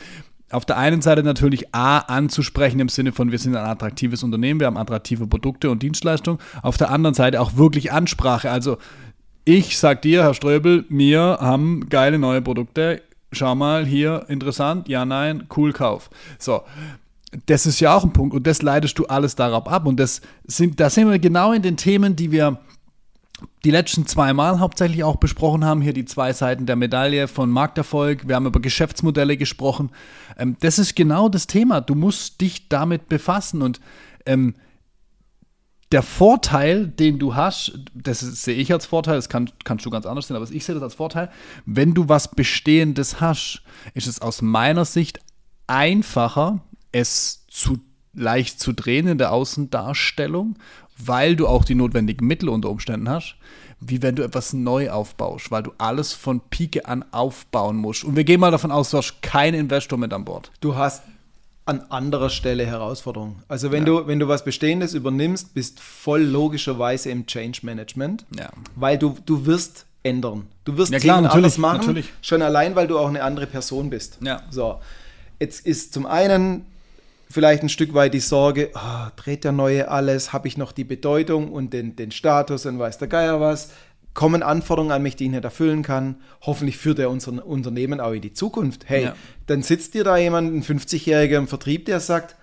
auf 0.51 0.65
der 0.65 0.77
einen 0.77 1.01
Seite 1.01 1.23
natürlich 1.23 1.75
A 1.75 1.99
anzusprechen 1.99 2.81
im 2.81 2.89
Sinne 2.89 3.13
von, 3.13 3.31
wir 3.31 3.39
sind 3.39 3.57
ein 3.57 3.65
attraktives 3.65 4.23
Unternehmen, 4.23 4.61
wir 4.61 4.67
haben 4.67 4.77
attraktive 4.77 5.27
Produkte 5.27 5.71
und 5.71 5.83
Dienstleistungen. 5.83 6.41
Auf 6.63 6.77
der 6.77 6.91
anderen 6.91 7.15
Seite 7.15 7.41
auch 7.41 7.57
wirklich 7.57 7.93
Ansprache. 7.93 8.51
Also 8.51 8.79
ich 9.45 9.79
sag 9.79 10.03
dir, 10.03 10.23
Herr 10.25 10.35
Ströbel, 10.35 10.85
wir 10.89 11.39
haben 11.41 11.89
geile 11.89 12.19
neue 12.19 12.43
Produkte. 12.43 13.03
Schau 13.33 13.55
mal 13.55 13.87
hier, 13.87 14.25
interessant, 14.29 14.89
ja, 14.89 15.05
nein, 15.05 15.45
cool, 15.57 15.73
Kauf. 15.73 16.11
So, 16.39 16.63
das 17.47 17.65
ist 17.65 17.79
ja 17.79 17.95
auch 17.95 18.03
ein 18.03 18.13
Punkt 18.13 18.35
und 18.35 18.47
das 18.47 18.61
leitest 18.61 18.99
du 18.99 19.07
alles 19.07 19.37
darauf 19.37 19.69
ab. 19.69 19.87
Und 19.87 20.01
das 20.01 20.21
sind, 20.45 20.81
da 20.81 20.91
sind 20.91 21.09
wir 21.09 21.21
genau 21.21 21.53
in 21.53 21.63
den 21.63 21.77
Themen, 21.77 22.17
die 22.17 22.33
wir 22.33 22.59
die 23.65 23.71
letzten 23.71 24.07
zwei 24.07 24.33
Mal 24.33 24.61
hauptsächlich 24.61 25.05
auch 25.05 25.17
besprochen 25.17 25.65
haben. 25.65 25.81
Hier 25.81 25.93
die 25.93 26.05
zwei 26.05 26.33
Seiten 26.33 26.67
der 26.67 26.77
Medaille 26.77 27.29
von 27.29 27.51
Markterfolg. 27.51 28.27
Wir 28.29 28.37
haben 28.37 28.47
über 28.47 28.61
Geschäftsmodelle 28.61 29.37
gesprochen. 29.37 29.91
Ähm, 30.39 30.57
das 30.61 30.79
ist 30.79 30.97
genau 30.97 31.29
das 31.29 31.47
Thema. 31.47 31.81
Du 31.81 31.95
musst 31.95 32.41
dich 32.41 32.69
damit 32.69 33.09
befassen 33.09 33.63
und 33.63 33.81
ähm, 34.27 34.55
der 35.93 36.03
Vorteil, 36.03 36.87
den 36.87 37.19
du 37.19 37.35
hast, 37.35 37.81
das 37.95 38.21
sehe 38.21 38.55
ich 38.55 38.73
als 38.73 38.87
Vorteil, 38.87 39.17
das 39.17 39.29
kann, 39.29 39.51
kannst 39.65 39.85
du 39.85 39.91
ganz 39.91 40.07
anders 40.07 40.29
sehen, 40.29 40.37
aber 40.37 40.49
ich 40.49 40.65
sehe 40.65 40.75
das 40.75 40.85
als 40.85 40.95
Vorteil, 40.95 41.31
wenn 41.67 41.95
du 41.95 42.09
was 42.09 42.29
Bestehendes 42.29 43.21
hast, 43.21 43.63
ist 43.95 44.07
es 44.07 44.23
aus 44.23 44.41
meiner 44.41 44.85
Sicht 44.85 45.19
einfacher, 45.67 46.61
es 46.93 47.45
zu 47.49 47.81
leicht 48.13 48.61
zu 48.61 48.73
drehen 48.73 49.07
in 49.07 49.19
der 49.19 49.33
Außendarstellung, 49.33 50.57
weil 51.07 51.37
du 51.37 51.47
auch 51.47 51.65
die 51.65 51.75
notwendigen 51.75 52.27
Mittel 52.27 52.49
unter 52.49 52.71
Umständen 52.71 53.09
hast, 53.09 53.37
wie 53.81 54.03
wenn 54.03 54.17
du 54.17 54.23
etwas 54.23 54.53
neu 54.53 54.91
aufbaust, 54.91 55.51
weil 55.51 55.63
du 55.63 55.73
alles 55.79 56.13
von 56.13 56.41
Pike 56.51 56.87
an 56.87 57.05
aufbauen 57.13 57.77
musst. 57.77 58.05
Und 58.05 58.17
wir 58.17 58.25
gehen 58.25 58.41
mal 58.41 58.51
davon 58.51 58.71
aus, 58.71 58.91
du 58.91 58.99
hast 58.99 59.23
keinen 59.23 59.59
Investor 59.59 59.99
mit 59.99 60.13
an 60.13 60.25
Bord. 60.25 60.51
Du 60.61 60.77
hast 60.77 61.03
an 61.65 61.83
anderer 61.89 62.31
Stelle 62.31 62.67
Herausforderung. 62.67 63.37
Also 63.49 63.71
wenn 63.71 63.87
ja. 63.87 64.01
du, 64.01 64.07
wenn 64.07 64.19
du 64.19 64.29
was 64.29 64.45
Bestehendes 64.45 64.95
übernimmst, 64.95 65.55
bist 65.55 65.81
voll 65.81 66.23
logischerweise 66.23 67.11
im 67.11 67.27
Change 67.27 67.61
Management, 67.63 68.27
ja. 68.37 68.51
weil 68.75 68.99
du, 68.99 69.17
du 69.25 69.47
wirst 69.47 69.87
ändern. 70.03 70.47
Du 70.65 70.77
wirst 70.77 70.93
ja, 70.93 70.99
klar, 70.99 71.19
anders 71.31 71.59
machen, 71.59 71.79
natürlich. 71.79 72.13
schon 72.23 72.43
allein, 72.43 72.75
weil 72.75 72.87
du 72.87 72.99
auch 72.99 73.09
eine 73.09 73.23
andere 73.23 73.47
Person 73.47 73.91
bist. 73.91 74.19
Ja. 74.21 74.43
So, 74.51 74.81
jetzt 75.39 75.65
ist 75.65 75.93
zum 75.93 76.07
einen 76.07 76.67
vielleicht 77.31 77.63
ein 77.63 77.69
Stück 77.69 77.95
weit 77.95 78.13
die 78.13 78.21
Sorge, 78.21 78.71
oh, 78.75 79.09
dreht 79.17 79.45
der 79.45 79.53
Neue 79.53 79.89
alles, 79.89 80.33
habe 80.33 80.49
ich 80.49 80.59
noch 80.59 80.73
die 80.73 80.85
Bedeutung 80.85 81.53
und 81.53 81.73
den, 81.73 81.97
den 81.97 82.11
Status 82.11 82.67
und 82.67 82.79
weiß 82.79 82.99
der 82.99 83.09
Geier 83.09 83.41
was, 83.41 83.71
kommen 84.13 84.43
Anforderungen 84.43 84.93
an 84.93 85.03
mich, 85.03 85.15
die 85.15 85.27
ich 85.27 85.31
nicht 85.31 85.45
erfüllen 85.45 85.83
kann. 85.83 86.17
Hoffentlich 86.43 86.77
führt 86.77 86.99
er 86.99 87.11
unser 87.11 87.47
Unternehmen 87.47 88.01
auch 88.01 88.13
in 88.13 88.21
die 88.21 88.33
Zukunft. 88.33 88.89
Hey, 88.89 89.05
ja. 89.05 89.15
dann 89.47 89.63
sitzt 89.63 89.95
dir 89.95 90.03
da 90.03 90.17
jemand, 90.17 90.53
ein 90.53 90.63
50-Jähriger 90.65 91.39
im 91.39 91.47
Vertrieb, 91.47 91.87
der 91.87 92.01
sagt, 92.01 92.35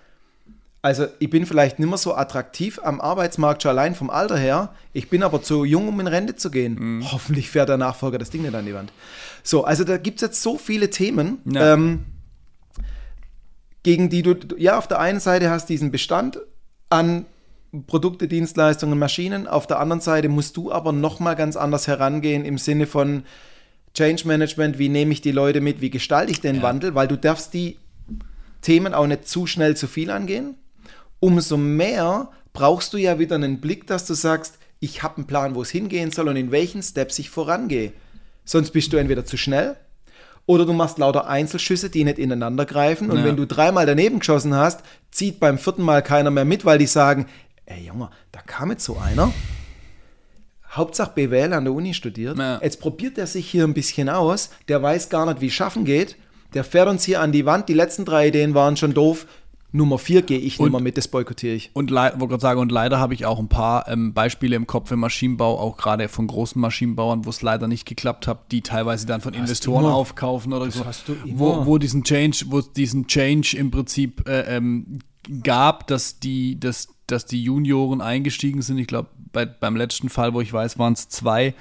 also 0.80 1.06
ich 1.18 1.28
bin 1.28 1.44
vielleicht 1.44 1.78
nicht 1.78 1.88
mehr 1.88 1.98
so 1.98 2.14
attraktiv 2.14 2.80
am 2.82 3.00
Arbeitsmarkt 3.00 3.62
schon 3.62 3.70
allein 3.70 3.94
vom 3.94 4.08
Alter 4.08 4.38
her, 4.38 4.72
ich 4.94 5.10
bin 5.10 5.22
aber 5.22 5.42
zu 5.42 5.64
jung, 5.64 5.88
um 5.88 6.00
in 6.00 6.06
Rente 6.06 6.36
zu 6.36 6.50
gehen. 6.50 6.76
Mhm. 6.78 7.12
Hoffentlich 7.12 7.50
fährt 7.50 7.68
der 7.68 7.76
Nachfolger 7.76 8.16
das 8.16 8.30
Ding 8.30 8.42
nicht 8.42 8.54
an 8.54 8.64
die 8.64 8.74
Wand. 8.74 8.90
So, 9.42 9.64
also 9.64 9.84
da 9.84 9.98
gibt 9.98 10.22
es 10.22 10.22
jetzt 10.22 10.42
so 10.42 10.56
viele 10.56 10.88
Themen, 10.88 11.38
ja. 11.44 11.74
ähm, 11.74 12.06
gegen 13.82 14.08
die 14.08 14.22
du, 14.22 14.34
ja, 14.56 14.78
auf 14.78 14.88
der 14.88 15.00
einen 15.00 15.20
Seite 15.20 15.50
hast 15.50 15.68
diesen 15.68 15.90
Bestand 15.90 16.40
an 16.90 17.26
Produkte, 17.86 18.28
Dienstleistungen, 18.28 18.98
Maschinen. 18.98 19.46
Auf 19.46 19.66
der 19.66 19.78
anderen 19.78 20.00
Seite 20.00 20.28
musst 20.28 20.56
du 20.56 20.72
aber 20.72 20.92
nochmal 20.92 21.36
ganz 21.36 21.56
anders 21.56 21.86
herangehen 21.86 22.44
im 22.44 22.58
Sinne 22.58 22.86
von 22.86 23.24
Change 23.94 24.26
Management, 24.26 24.78
wie 24.78 24.88
nehme 24.88 25.12
ich 25.12 25.20
die 25.20 25.32
Leute 25.32 25.60
mit, 25.60 25.80
wie 25.80 25.90
gestalte 25.90 26.30
ich 26.30 26.40
den 26.40 26.56
ja. 26.56 26.62
Wandel, 26.62 26.94
weil 26.94 27.08
du 27.08 27.16
darfst 27.16 27.52
die 27.54 27.78
Themen 28.62 28.94
auch 28.94 29.06
nicht 29.06 29.28
zu 29.28 29.46
schnell 29.46 29.76
zu 29.76 29.86
viel 29.86 30.10
angehen. 30.10 30.54
Umso 31.20 31.56
mehr 31.56 32.30
brauchst 32.52 32.92
du 32.92 32.96
ja 32.96 33.18
wieder 33.18 33.36
einen 33.36 33.60
Blick, 33.60 33.86
dass 33.86 34.06
du 34.06 34.14
sagst, 34.14 34.58
ich 34.80 35.02
habe 35.02 35.18
einen 35.18 35.26
Plan, 35.26 35.54
wo 35.54 35.62
es 35.62 35.70
hingehen 35.70 36.10
soll 36.10 36.28
und 36.28 36.36
in 36.36 36.50
welchen 36.50 36.82
Steps 36.82 37.18
ich 37.18 37.30
vorangehe. 37.30 37.92
Sonst 38.44 38.70
bist 38.70 38.92
du 38.92 38.96
entweder 38.96 39.24
zu 39.24 39.36
schnell 39.36 39.76
oder 40.48 40.64
du 40.64 40.72
machst 40.72 40.96
lauter 40.96 41.28
Einzelschüsse, 41.28 41.90
die 41.90 42.04
nicht 42.04 42.18
ineinander 42.18 42.64
greifen. 42.64 43.10
Und 43.10 43.18
ja. 43.18 43.24
wenn 43.24 43.36
du 43.36 43.46
dreimal 43.46 43.84
daneben 43.84 44.18
geschossen 44.18 44.54
hast, 44.54 44.80
zieht 45.10 45.40
beim 45.40 45.58
vierten 45.58 45.82
Mal 45.82 46.02
keiner 46.02 46.30
mehr 46.30 46.46
mit, 46.46 46.64
weil 46.64 46.78
die 46.78 46.86
sagen, 46.86 47.26
ey 47.66 47.84
Junge, 47.86 48.08
da 48.32 48.40
kam 48.40 48.70
jetzt 48.70 48.84
so 48.84 48.96
einer. 48.96 49.30
Hauptsache 50.70 51.12
BWL 51.14 51.52
an 51.52 51.64
der 51.64 51.74
Uni 51.74 51.92
studiert. 51.92 52.38
Ja. 52.38 52.60
Jetzt 52.62 52.80
probiert 52.80 53.18
er 53.18 53.26
sich 53.26 53.48
hier 53.48 53.64
ein 53.64 53.74
bisschen 53.74 54.08
aus. 54.08 54.48
Der 54.68 54.82
weiß 54.82 55.10
gar 55.10 55.26
nicht, 55.26 55.42
wie 55.42 55.50
Schaffen 55.50 55.84
geht. 55.84 56.16
Der 56.54 56.64
fährt 56.64 56.88
uns 56.88 57.04
hier 57.04 57.20
an 57.20 57.30
die 57.30 57.44
Wand. 57.44 57.68
Die 57.68 57.74
letzten 57.74 58.06
drei 58.06 58.28
Ideen 58.28 58.54
waren 58.54 58.78
schon 58.78 58.94
doof. 58.94 59.26
Nummer 59.70 59.98
vier 59.98 60.22
gehe 60.22 60.38
ich 60.38 60.58
nicht 60.58 60.70
mehr 60.70 60.80
mit, 60.80 60.96
das 60.96 61.08
boykottiere 61.08 61.54
ich. 61.54 61.70
Und 61.74 61.90
wollte 61.90 62.16
gerade 62.16 62.40
sagen, 62.40 62.60
und 62.60 62.72
leider 62.72 62.98
habe 62.98 63.12
ich 63.12 63.26
auch 63.26 63.38
ein 63.38 63.48
paar 63.48 63.86
ähm, 63.88 64.14
Beispiele 64.14 64.56
im 64.56 64.66
Kopf 64.66 64.90
im 64.90 65.00
Maschinenbau, 65.00 65.58
auch 65.58 65.76
gerade 65.76 66.08
von 66.08 66.26
großen 66.26 66.60
Maschinenbauern, 66.60 67.26
wo 67.26 67.30
es 67.30 67.42
leider 67.42 67.68
nicht 67.68 67.86
geklappt 67.86 68.26
hat, 68.26 68.50
die 68.50 68.62
teilweise 68.62 69.06
dann 69.06 69.20
von 69.20 69.34
Investoren 69.34 69.84
aufkaufen 69.84 70.54
oder 70.54 70.66
das 70.66 70.76
so. 70.76 71.16
Wo, 71.26 71.66
wo 71.66 71.76
diesen 71.78 72.02
Change, 72.02 72.46
wo 72.48 72.62
diesen 72.62 73.06
Change 73.06 73.56
im 73.58 73.70
Prinzip 73.70 74.26
äh, 74.26 74.56
ähm, 74.56 75.00
gab, 75.42 75.86
dass 75.86 76.18
die, 76.18 76.58
dass, 76.58 76.88
dass 77.06 77.26
die 77.26 77.42
Junioren 77.42 78.00
eingestiegen 78.00 78.62
sind. 78.62 78.78
Ich 78.78 78.86
glaube, 78.86 79.10
beim 79.46 79.76
letzten 79.76 80.08
Fall, 80.08 80.34
wo 80.34 80.40
ich 80.40 80.52
weiß, 80.52 80.78
waren 80.78 80.92
es 80.92 81.08
zwei 81.08 81.54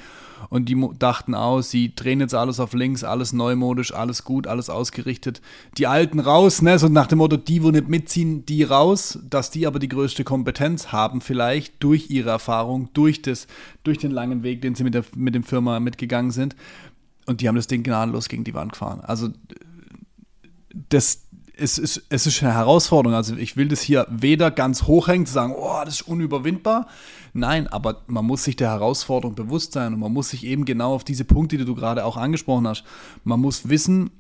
und 0.50 0.70
die 0.70 0.90
dachten 0.98 1.36
aus, 1.36 1.72
sie 1.72 1.94
drehen 1.96 2.20
jetzt 2.20 2.34
alles 2.34 2.60
auf 2.60 2.74
links, 2.74 3.04
alles 3.04 3.34
neumodisch, 3.34 3.94
alles 3.94 4.24
gut, 4.24 4.48
alles 4.48 4.70
ausgerichtet. 4.70 5.42
Die 5.78 5.88
Alten 5.88 6.20
raus, 6.20 6.62
ne? 6.62 6.78
So 6.80 6.88
nach 6.88 7.08
dem 7.08 7.20
Motto, 7.20 7.38
die, 7.38 7.64
wo 7.64 7.72
nicht 7.72 7.88
mitziehen, 7.90 8.46
die 8.46 8.64
raus, 8.64 9.20
dass 9.30 9.52
die 9.52 9.68
aber 9.68 9.80
die 9.80 9.90
größte 9.90 10.24
Kompetenz 10.24 10.92
haben, 10.92 11.22
vielleicht 11.22 11.84
durch 11.84 12.10
ihre 12.10 12.30
Erfahrung, 12.30 12.90
durch, 12.94 13.22
das, 13.22 13.48
durch 13.84 13.98
den 13.98 14.12
langen 14.12 14.44
Weg, 14.44 14.62
den 14.62 14.76
sie 14.76 14.84
mit 14.84 14.94
der 14.94 15.04
mit 15.16 15.36
dem 15.36 15.44
Firma 15.44 15.80
mitgegangen 15.80 16.32
sind. 16.32 16.56
Und 17.26 17.42
die 17.42 17.48
haben 17.48 17.56
das 17.56 17.68
Ding 17.68 17.84
gnadenlos 17.84 18.30
gegen 18.30 18.44
die 18.44 18.54
Wand 18.54 18.74
gefahren. 18.74 19.02
Also 19.02 19.30
das, 20.90 21.24
es 21.58 21.78
ist, 21.78 22.04
es 22.10 22.28
ist 22.28 22.44
eine 22.44 22.54
Herausforderung. 22.54 23.16
Also 23.16 23.36
ich 23.36 23.58
will 23.58 23.68
das 23.68 23.82
hier 23.82 24.08
weder 24.10 24.52
ganz 24.52 24.84
hochhängen, 24.84 25.26
zu 25.26 25.34
sagen, 25.34 25.54
oh, 25.58 25.82
das 25.84 26.02
ist 26.02 26.08
unüberwindbar. 26.08 26.88
Nein, 27.34 27.68
aber 27.68 28.02
man 28.08 28.26
muss 28.26 28.44
sich 28.44 28.56
der 28.56 28.70
Herausforderung 28.70 29.36
bewusst 29.36 29.74
sein 29.74 29.94
und 29.94 30.00
man 30.00 30.14
muss 30.14 30.30
sich 30.30 30.44
eben 30.46 30.66
genau 30.66 30.94
auf 30.94 31.04
diese 31.04 31.26
Punkte, 31.26 31.58
die 31.58 31.66
du 31.66 31.76
gerade 31.76 32.06
auch 32.06 32.18
angesprochen 32.18 32.68
hast, 32.68 32.84
man 33.24 33.40
muss 33.40 33.70
wissen, 33.70 34.12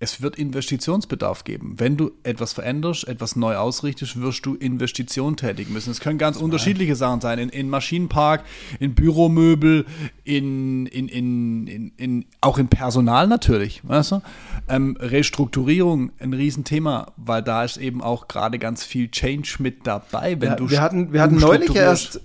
es 0.00 0.20
wird 0.20 0.36
Investitionsbedarf 0.36 1.44
geben. 1.44 1.74
Wenn 1.78 1.96
du 1.96 2.10
etwas 2.24 2.52
veränderst, 2.52 3.08
etwas 3.08 3.36
neu 3.36 3.56
ausrichtest, 3.56 4.20
wirst 4.20 4.44
du 4.44 4.54
Investitionen 4.54 5.36
tätigen 5.36 5.72
müssen. 5.72 5.90
Es 5.90 6.00
können 6.00 6.18
ganz 6.18 6.36
unterschiedliche 6.36 6.96
Sachen 6.96 7.20
sein. 7.20 7.38
In, 7.38 7.48
in 7.48 7.70
Maschinenpark, 7.70 8.44
in 8.80 8.94
Büromöbel, 8.94 9.86
in, 10.24 10.86
in, 10.86 11.08
in, 11.08 11.92
in, 11.96 12.24
auch 12.40 12.58
in 12.58 12.68
Personal 12.68 13.26
natürlich. 13.26 13.80
Weißt 13.84 14.12
du? 14.12 14.22
ähm, 14.68 14.96
Restrukturierung 14.98 16.12
ein 16.18 16.32
Riesenthema, 16.32 17.12
weil 17.16 17.42
da 17.42 17.64
ist 17.64 17.76
eben 17.76 18.02
auch 18.02 18.28
gerade 18.28 18.58
ganz 18.58 18.84
viel 18.84 19.10
Change 19.10 19.56
mit 19.58 19.86
dabei. 19.86 20.40
Wenn 20.40 20.50
ja, 20.50 20.56
du 20.56 20.70
wir 20.70 20.80
hatten, 20.80 21.12
wir 21.12 21.22
hatten 21.22 21.36
neulich 21.36 21.74
erst 21.74 22.20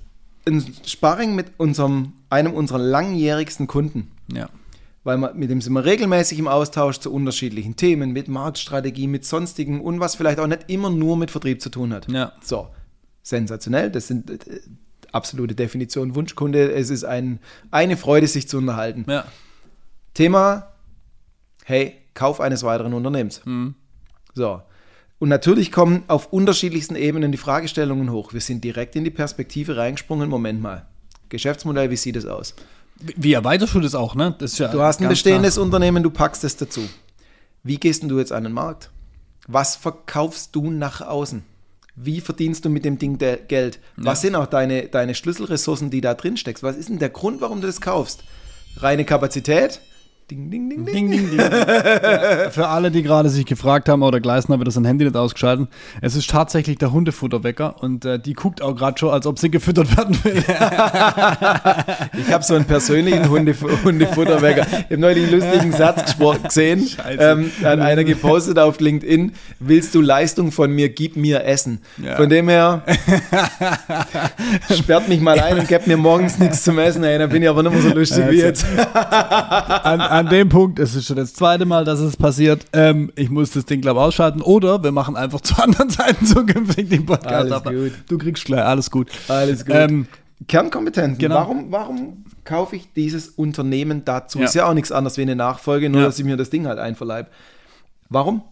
ein 0.47 0.65
Sparring 0.85 1.35
mit 1.35 1.51
unserem, 1.57 2.13
einem 2.29 2.53
unserer 2.53 2.79
langjährigsten 2.79 3.67
Kunden. 3.67 4.11
Ja 4.31 4.49
weil 5.03 5.17
man, 5.17 5.37
mit 5.37 5.49
dem 5.49 5.61
sind 5.61 5.73
wir 5.73 5.85
regelmäßig 5.85 6.39
im 6.39 6.47
Austausch 6.47 6.99
zu 6.99 7.13
unterschiedlichen 7.13 7.75
Themen, 7.75 8.11
mit 8.11 8.27
Marktstrategie, 8.27 9.07
mit 9.07 9.25
sonstigen 9.25 9.81
und 9.81 9.99
was 9.99 10.15
vielleicht 10.15 10.39
auch 10.39 10.47
nicht 10.47 10.65
immer 10.67 10.89
nur 10.89 11.17
mit 11.17 11.31
Vertrieb 11.31 11.61
zu 11.61 11.69
tun 11.69 11.93
hat. 11.93 12.11
Ja. 12.11 12.33
So, 12.43 12.67
sensationell, 13.21 13.91
das 13.91 14.07
sind 14.07 14.29
äh, 14.29 14.59
absolute 15.11 15.55
Definition 15.55 16.15
Wunschkunde. 16.15 16.71
Es 16.71 16.89
ist 16.89 17.03
ein, 17.03 17.39
eine 17.71 17.97
Freude, 17.97 18.27
sich 18.27 18.47
zu 18.47 18.57
unterhalten. 18.57 19.05
Ja. 19.07 19.25
Thema, 20.13 20.73
hey, 21.65 21.95
Kauf 22.19 22.41
eines 22.41 22.63
weiteren 22.63 22.93
Unternehmens. 22.93 23.41
Mhm. 23.45 23.75
So. 24.33 24.61
Und 25.19 25.29
natürlich 25.29 25.71
kommen 25.71 26.03
auf 26.07 26.33
unterschiedlichsten 26.33 26.97
Ebenen 26.97 27.31
die 27.31 27.37
Fragestellungen 27.37 28.11
hoch. 28.11 28.33
Wir 28.33 28.41
sind 28.41 28.63
direkt 28.63 28.97
in 28.97 29.05
die 29.05 29.09
Perspektive 29.09 29.77
reingesprungen. 29.77 30.29
Moment 30.29 30.61
mal. 30.61 30.85
Geschäftsmodell, 31.29 31.91
wie 31.91 31.95
sieht 31.95 32.17
es 32.17 32.25
aus? 32.25 32.55
Wie 32.99 33.33
erweiterst 33.33 33.75
du 33.75 33.79
das 33.79 33.95
auch, 33.95 34.15
ne? 34.15 34.35
Ja 34.39 34.67
du 34.67 34.81
hast 34.81 35.01
ein 35.01 35.07
bestehendes 35.07 35.55
klar. 35.55 35.65
Unternehmen, 35.65 36.03
du 36.03 36.09
packst 36.09 36.43
es 36.43 36.57
dazu. 36.57 36.81
Wie 37.63 37.77
gehst 37.77 38.03
du 38.03 38.19
jetzt 38.19 38.31
an 38.31 38.43
den 38.43 38.53
Markt? 38.53 38.89
Was 39.47 39.75
verkaufst 39.75 40.55
du 40.55 40.69
nach 40.69 41.01
außen? 41.01 41.43
Wie 41.95 42.21
verdienst 42.21 42.63
du 42.63 42.69
mit 42.69 42.85
dem 42.85 42.97
Ding 42.97 43.17
Geld? 43.17 43.79
Was 43.97 44.19
ja. 44.19 44.29
sind 44.29 44.35
auch 44.35 44.45
deine, 44.45 44.87
deine 44.87 45.15
Schlüsselressourcen, 45.15 45.89
die 45.89 46.01
da 46.01 46.13
drin 46.13 46.37
steckst? 46.37 46.63
Was 46.63 46.77
ist 46.77 46.89
denn 46.89 46.99
der 46.99 47.09
Grund, 47.09 47.41
warum 47.41 47.59
du 47.59 47.67
das 47.67 47.81
kaufst? 47.81 48.23
Reine 48.77 49.03
Kapazität? 49.03 49.81
Ding, 50.29 50.51
ding, 50.51 50.69
ding, 50.69 50.85
ding. 50.85 50.93
ding, 50.93 51.09
ding, 51.09 51.29
ding. 51.31 51.39
ja, 51.39 52.51
für 52.51 52.67
alle, 52.67 52.91
die 52.91 53.01
gerade 53.01 53.29
sich 53.29 53.47
gefragt 53.47 53.89
haben, 53.89 54.03
oder 54.03 54.19
Gleisner 54.19 54.59
wird 54.59 54.67
das 54.67 54.75
sein 54.75 54.85
Handy 54.85 55.03
nicht 55.03 55.17
ausgeschalten, 55.17 55.69
es 56.03 56.15
ist 56.15 56.29
tatsächlich 56.29 56.77
der 56.77 56.91
Hundefutterwecker 56.91 57.81
und 57.81 58.05
äh, 58.05 58.19
die 58.19 58.33
guckt 58.33 58.61
auch 58.61 58.75
gerade 58.75 58.99
schon, 58.99 59.09
als 59.09 59.25
ob 59.25 59.39
sie 59.39 59.49
gefüttert 59.49 59.97
werden 59.97 60.23
will. 60.23 60.35
ich 62.19 62.31
habe 62.31 62.43
so 62.43 62.53
einen 62.53 62.65
persönlichen 62.65 63.27
Hundef 63.27 63.63
Hundefutterwecker. 63.83 64.67
Ich 64.67 64.83
habe 64.91 64.97
neulich 64.99 65.23
einen 65.23 65.39
lustigen 65.39 65.71
Satz 65.71 66.15
gesehen. 66.43 66.87
Ähm, 67.17 67.51
hat 67.63 67.79
einer 67.79 68.03
gepostet 68.03 68.59
auf 68.59 68.79
LinkedIn, 68.79 69.31
willst 69.59 69.95
du 69.95 70.01
Leistung 70.01 70.51
von 70.51 70.71
mir, 70.71 70.89
gib 70.89 71.15
mir 71.15 71.43
Essen. 71.43 71.79
Ja. 71.97 72.17
Von 72.17 72.29
dem 72.29 72.49
her, 72.49 72.83
sperrt 74.77 75.09
mich 75.09 75.21
mal 75.21 75.39
ein 75.39 75.57
und 75.57 75.67
gebt 75.67 75.87
mir 75.87 75.97
morgens 75.97 76.37
nichts 76.37 76.63
zum 76.63 76.77
Essen. 76.77 77.03
Ey, 77.03 77.17
dann 77.17 77.31
bin 77.31 77.41
ich 77.41 77.49
aber 77.49 77.63
nicht 77.63 77.73
mehr 77.73 77.81
so 77.81 77.89
lustig 77.89 78.25
also, 78.25 78.31
wie 78.31 78.41
jetzt. 78.41 78.63
an, 79.83 80.01
an 80.01 80.18
dem 80.27 80.49
Punkt, 80.49 80.79
es 80.79 80.95
ist 80.95 81.07
schon 81.07 81.15
das 81.15 81.33
zweite 81.33 81.65
Mal, 81.65 81.85
dass 81.85 81.99
es 81.99 82.17
passiert. 82.17 82.65
Ähm, 82.73 83.11
ich 83.15 83.29
muss 83.29 83.51
das 83.51 83.65
Ding, 83.65 83.79
glaube 83.79 83.99
ich, 83.99 84.05
ausschalten. 84.05 84.41
Oder 84.41 84.83
wir 84.83 84.91
machen 84.91 85.15
einfach 85.15 85.39
zu 85.41 85.55
anderen 85.61 85.89
Zeiten 85.89 86.25
zukünftig 86.25 86.89
den 86.89 87.05
Podcast. 87.05 87.33
Alles 87.33 87.51
aber 87.51 87.73
gut. 87.73 87.91
Du 88.07 88.17
kriegst 88.17 88.45
gleich, 88.45 88.63
alles 88.63 88.91
gut. 88.91 89.09
Alles 89.27 89.65
gut. 89.65 89.75
Ähm, 89.75 90.07
Kernkompetenzen. 90.47 91.17
Genau. 91.17 91.35
Warum, 91.35 91.71
warum 91.71 92.25
kaufe 92.43 92.75
ich 92.75 92.93
dieses 92.93 93.29
Unternehmen 93.29 94.05
dazu? 94.05 94.39
Ja. 94.39 94.45
Ist 94.45 94.55
ja 94.55 94.67
auch 94.67 94.73
nichts 94.73 94.91
anderes 94.91 95.17
wie 95.17 95.21
eine 95.21 95.35
Nachfolge, 95.35 95.89
nur 95.89 96.01
ja. 96.01 96.07
dass 96.07 96.19
ich 96.19 96.25
mir 96.25 96.37
das 96.37 96.49
Ding 96.49 96.67
halt 96.67 96.79
einverleibe. 96.79 97.29
Warum? 98.09 98.43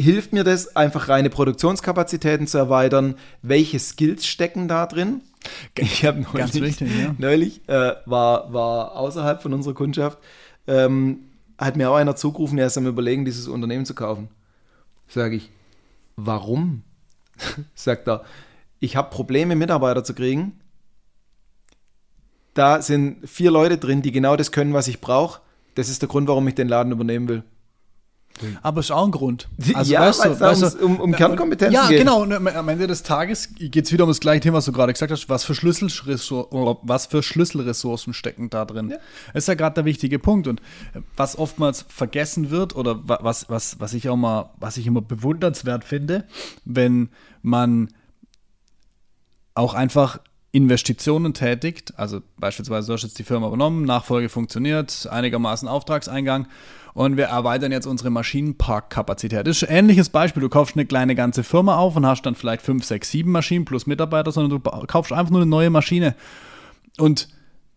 Hilft 0.00 0.32
mir 0.32 0.42
das, 0.42 0.74
einfach 0.74 1.08
reine 1.08 1.28
Produktionskapazitäten 1.28 2.46
zu 2.46 2.58
erweitern? 2.58 3.16
Welche 3.42 3.78
Skills 3.78 4.26
stecken 4.26 4.66
da 4.66 4.86
drin? 4.86 5.20
Ich 5.76 6.04
habe 6.04 6.20
neulich, 6.20 6.54
wichtig, 6.54 6.88
ja. 6.98 7.14
neulich 7.18 7.68
äh, 7.68 7.94
war, 8.06 8.52
war 8.52 8.96
außerhalb 8.96 9.42
von 9.42 9.52
unserer 9.52 9.74
Kundschaft, 9.74 10.18
ähm, 10.66 11.20
hat 11.58 11.76
mir 11.76 11.90
auch 11.90 11.96
einer 11.96 12.16
zugerufen, 12.16 12.58
er 12.58 12.66
ist 12.66 12.78
am 12.78 12.86
Überlegen, 12.86 13.24
dieses 13.24 13.48
Unternehmen 13.48 13.86
zu 13.86 13.94
kaufen. 13.94 14.28
Sage 15.08 15.36
ich, 15.36 15.50
warum? 16.16 16.82
Sagt 17.74 18.08
er, 18.08 18.24
ich 18.80 18.96
habe 18.96 19.10
Probleme, 19.10 19.54
Mitarbeiter 19.54 20.04
zu 20.04 20.14
kriegen. 20.14 20.58
Da 22.54 22.82
sind 22.82 23.28
vier 23.28 23.50
Leute 23.50 23.78
drin, 23.78 24.02
die 24.02 24.12
genau 24.12 24.36
das 24.36 24.52
können, 24.52 24.74
was 24.74 24.88
ich 24.88 25.00
brauche. 25.00 25.40
Das 25.74 25.88
ist 25.88 26.02
der 26.02 26.08
Grund, 26.08 26.28
warum 26.28 26.46
ich 26.48 26.54
den 26.54 26.68
Laden 26.68 26.92
übernehmen 26.92 27.28
will. 27.28 27.44
Aber 28.62 28.80
ist 28.80 28.90
auch 28.90 29.04
ein 29.04 29.10
Grund. 29.10 29.48
Also, 29.74 29.92
ja, 29.92 30.00
weißt 30.00 30.24
du, 30.24 30.40
weißt 30.40 30.62
du, 30.62 30.84
um, 30.84 31.00
um 31.00 31.12
Kernkompetenzen 31.12 31.74
Ja, 31.74 31.88
geht. 31.88 31.98
genau. 31.98 32.22
Und 32.22 32.32
am 32.32 32.68
Ende 32.68 32.86
des 32.86 33.02
Tages 33.02 33.54
geht 33.54 33.84
es 33.84 33.92
wieder 33.92 34.04
um 34.04 34.10
das 34.10 34.20
gleiche 34.20 34.40
Thema, 34.40 34.58
was 34.58 34.64
du 34.64 34.72
gerade 34.72 34.92
gesagt 34.92 35.12
hast. 35.12 35.28
Was 35.28 35.44
für, 35.44 35.54
was 35.54 37.06
für 37.06 37.22
Schlüsselressourcen 37.22 38.14
stecken 38.14 38.50
da 38.50 38.64
drin? 38.64 38.90
Ja. 38.90 38.96
Das 39.32 39.44
ist 39.44 39.48
ja 39.48 39.54
gerade 39.54 39.74
der 39.74 39.84
wichtige 39.84 40.18
Punkt. 40.18 40.48
Und 40.48 40.60
was 41.16 41.38
oftmals 41.38 41.84
vergessen 41.88 42.50
wird 42.50 42.74
oder 42.74 43.00
was, 43.04 43.48
was, 43.48 43.78
was 43.80 43.94
ich 43.94 44.08
auch 44.08 44.16
mal, 44.16 44.50
was 44.58 44.76
ich 44.76 44.86
immer 44.86 45.02
bewundernswert 45.02 45.84
finde, 45.84 46.24
wenn 46.64 47.10
man 47.42 47.88
auch 49.54 49.74
einfach 49.74 50.18
Investitionen 50.52 51.32
tätigt, 51.32 51.94
also 51.98 52.20
beispielsweise 52.36 52.88
du 52.88 52.92
hast 52.92 53.02
jetzt 53.02 53.18
die 53.18 53.24
Firma 53.24 53.48
übernommen, 53.48 53.84
Nachfolge 53.84 54.28
funktioniert, 54.28 55.08
einigermaßen 55.10 55.66
Auftragseingang 55.66 56.46
und 56.94 57.16
wir 57.16 57.26
erweitern 57.26 57.72
jetzt 57.72 57.86
unsere 57.86 58.10
Maschinenparkkapazität. 58.10 59.46
Das 59.46 59.62
ist 59.62 59.68
ein 59.68 59.76
ähnliches 59.76 60.10
Beispiel. 60.10 60.40
Du 60.42 60.48
kaufst 60.48 60.76
eine 60.76 60.86
kleine 60.86 61.14
ganze 61.14 61.42
Firma 61.42 61.76
auf 61.76 61.96
und 61.96 62.06
hast 62.06 62.22
dann 62.22 62.34
vielleicht 62.34 62.62
5, 62.62 62.84
6, 62.84 63.10
7 63.10 63.30
Maschinen 63.30 63.64
plus 63.64 63.86
Mitarbeiter, 63.86 64.32
sondern 64.32 64.60
du 64.60 64.86
kaufst 64.86 65.12
einfach 65.12 65.30
nur 65.30 65.40
eine 65.42 65.50
neue 65.50 65.70
Maschine. 65.70 66.14
Und 66.98 67.28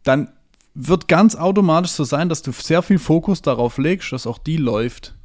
dann 0.03 0.29
wird 0.73 1.07
ganz 1.07 1.35
automatisch 1.35 1.91
so 1.91 2.03
sein, 2.03 2.27
dass 2.27 2.41
du 2.41 2.51
sehr 2.51 2.81
viel 2.81 2.99
Fokus 2.99 3.41
darauf 3.41 3.77
legst, 3.77 4.11
dass 4.11 4.27
auch 4.27 4.37
die 4.37 4.57
läuft. 4.57 5.15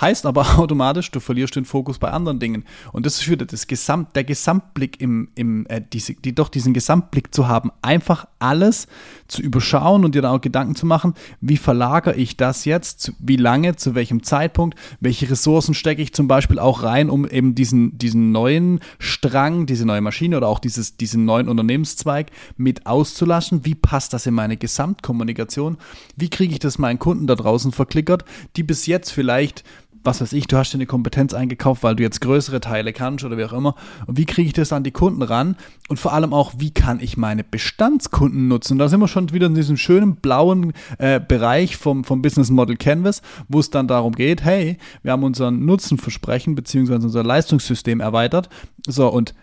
Heißt 0.00 0.26
aber 0.26 0.58
automatisch, 0.58 1.10
du 1.10 1.20
verlierst 1.20 1.56
den 1.56 1.64
Fokus 1.64 1.98
bei 1.98 2.10
anderen 2.10 2.38
Dingen. 2.38 2.64
Und 2.92 3.06
das 3.06 3.20
ist 3.20 3.30
wieder 3.30 3.46
das 3.46 3.66
Gesamt, 3.66 4.16
der 4.16 4.24
Gesamtblick 4.24 5.00
im, 5.00 5.28
im 5.34 5.66
äh, 5.66 5.80
diese, 5.92 6.14
die, 6.14 6.34
doch 6.34 6.48
diesen 6.48 6.74
Gesamtblick 6.74 7.34
zu 7.34 7.48
haben, 7.48 7.70
einfach 7.82 8.26
alles 8.38 8.88
zu 9.28 9.40
überschauen 9.42 10.04
und 10.04 10.14
dir 10.14 10.22
dann 10.22 10.36
auch 10.36 10.40
Gedanken 10.40 10.74
zu 10.74 10.86
machen, 10.86 11.14
wie 11.40 11.56
verlagere 11.56 12.16
ich 12.16 12.36
das 12.36 12.64
jetzt, 12.64 13.12
wie 13.18 13.36
lange, 13.36 13.76
zu 13.76 13.94
welchem 13.94 14.22
Zeitpunkt, 14.22 14.78
welche 15.00 15.30
Ressourcen 15.30 15.74
stecke 15.74 16.02
ich 16.02 16.12
zum 16.12 16.28
Beispiel 16.28 16.58
auch 16.58 16.82
rein, 16.82 17.08
um 17.08 17.26
eben 17.26 17.54
diesen, 17.54 17.96
diesen 17.96 18.32
neuen 18.32 18.80
Strang, 18.98 19.66
diese 19.66 19.86
neue 19.86 20.00
Maschine 20.00 20.36
oder 20.36 20.48
auch 20.48 20.58
dieses, 20.58 20.96
diesen 20.96 21.24
neuen 21.24 21.48
Unternehmenszweig 21.48 22.30
mit 22.56 22.86
auszulassen. 22.86 23.64
Wie 23.64 23.74
passt 23.74 24.12
das 24.12 24.26
in 24.26 24.34
meine 24.34 24.56
Gesamtkommunikation? 24.56 25.78
Wie 26.16 26.28
kriege 26.28 26.52
ich 26.52 26.58
das 26.58 26.78
meinen 26.78 26.98
Kunden 26.98 27.26
da 27.26 27.34
draußen 27.34 27.72
verklickert, 27.72 28.24
die 28.56 28.62
bis 28.62 28.86
jetzt 28.86 29.10
vielleicht 29.10 29.64
was 30.04 30.20
weiß 30.20 30.34
ich, 30.34 30.46
du 30.46 30.56
hast 30.56 30.72
dir 30.72 30.76
eine 30.76 30.86
Kompetenz 30.86 31.34
eingekauft, 31.34 31.82
weil 31.82 31.96
du 31.96 32.02
jetzt 32.02 32.20
größere 32.20 32.60
Teile 32.60 32.92
kannst 32.92 33.24
oder 33.24 33.38
wie 33.38 33.44
auch 33.44 33.52
immer. 33.52 33.74
Und 34.06 34.18
wie 34.18 34.26
kriege 34.26 34.46
ich 34.46 34.52
das 34.52 34.72
an 34.72 34.84
die 34.84 34.90
Kunden 34.90 35.22
ran? 35.22 35.56
Und 35.88 35.98
vor 35.98 36.12
allem 36.12 36.32
auch, 36.32 36.52
wie 36.58 36.72
kann 36.72 37.00
ich 37.00 37.16
meine 37.16 37.42
Bestandskunden 37.42 38.46
nutzen? 38.46 38.78
Da 38.78 38.88
sind 38.88 39.00
wir 39.00 39.08
schon 39.08 39.32
wieder 39.32 39.46
in 39.46 39.54
diesem 39.54 39.76
schönen 39.76 40.16
blauen 40.16 40.72
äh, 40.98 41.20
Bereich 41.20 41.76
vom, 41.76 42.04
vom 42.04 42.22
Business 42.22 42.50
Model 42.50 42.76
Canvas, 42.76 43.22
wo 43.48 43.60
es 43.60 43.70
dann 43.70 43.88
darum 43.88 44.12
geht, 44.12 44.44
hey, 44.44 44.76
wir 45.02 45.12
haben 45.12 45.24
unseren 45.24 45.64
Nutzenversprechen 45.64 46.54
bzw. 46.54 46.94
unser 46.94 47.24
Leistungssystem 47.24 48.00
erweitert. 48.00 48.50
So, 48.86 49.08
und 49.08 49.34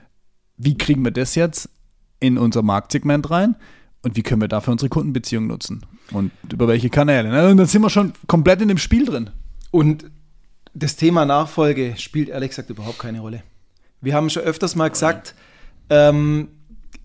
wie 0.58 0.78
kriegen 0.78 1.04
wir 1.04 1.12
das 1.12 1.34
jetzt 1.36 1.70
in 2.20 2.38
unser 2.38 2.62
Marktsegment 2.62 3.32
rein? 3.32 3.56
Und 4.04 4.16
wie 4.16 4.24
können 4.24 4.42
wir 4.42 4.48
dafür 4.48 4.74
unsere 4.74 4.90
Kundenbeziehungen 4.90 5.48
nutzen? 5.48 5.86
Und 6.12 6.32
über 6.52 6.68
welche 6.68 6.90
Kanäle? 6.90 7.30
Ne? 7.30 7.50
Und 7.50 7.58
dann 7.58 7.68
sind 7.68 7.82
wir 7.82 7.90
schon 7.90 8.14
komplett 8.28 8.62
in 8.62 8.68
dem 8.68 8.78
Spiel 8.78 9.06
drin. 9.06 9.30
Und 9.72 10.11
das 10.74 10.96
Thema 10.96 11.26
Nachfolge 11.26 11.96
spielt 11.98 12.30
ehrlich 12.30 12.50
gesagt 12.50 12.70
überhaupt 12.70 13.00
keine 13.00 13.20
Rolle. 13.20 13.44
Wir 14.02 14.14
haben 14.14 14.30
schon 14.30 14.44
öfters 14.44 14.76
mal 14.76 14.90
gesagt, 14.90 15.36
ähm, 15.90 16.48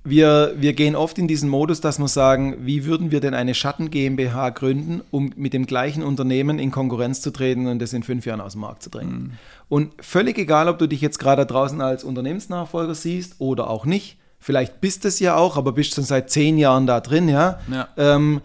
wir, 0.05 0.55
wir 0.57 0.73
gehen 0.73 0.95
oft 0.95 1.19
in 1.19 1.27
diesen 1.27 1.49
Modus, 1.49 1.81
dass 1.81 1.99
wir 1.99 2.09
sagen, 2.09 2.59
wie 2.61 2.85
würden 2.85 3.11
wir 3.11 3.21
denn 3.21 3.35
eine 3.35 3.55
Schatten 3.55 3.91
GmbH 3.91 4.51
gründen, 4.51 5.03
um 5.11 5.33
mit 5.37 5.53
dem 5.53 5.67
gleichen 5.67 6.03
Unternehmen 6.03 6.59
in 6.59 6.71
Konkurrenz 6.71 7.21
zu 7.21 7.33
treten 7.33 7.67
und 7.67 7.81
das 7.81 7.93
in 7.93 8.05
fünf 8.05 8.25
Jahren 8.25 8.41
aus 8.41 8.53
dem 8.53 8.61
Markt 8.61 8.83
zu 8.83 8.91
drängen. 8.91 9.19
Mhm. 9.19 9.33
Und 9.69 9.93
völlig 10.01 10.39
egal, 10.39 10.69
ob 10.69 10.79
du 10.79 10.87
dich 10.87 11.01
jetzt 11.01 11.19
gerade 11.19 11.45
draußen 11.45 11.81
als 11.81 12.05
Unternehmensnachfolger 12.05 12.95
siehst 12.95 13.35
oder 13.41 13.69
auch 13.69 13.85
nicht, 13.85 14.17
vielleicht 14.39 14.81
bist 14.81 15.05
es 15.05 15.19
ja 15.19 15.35
auch, 15.35 15.57
aber 15.57 15.73
bist 15.73 15.95
schon 15.95 16.05
seit 16.05 16.31
zehn 16.31 16.57
Jahren 16.57 16.87
da 16.87 17.01
drin, 17.01 17.29
ja. 17.29 17.59
ja. 17.71 17.89
Ähm, 17.97 18.41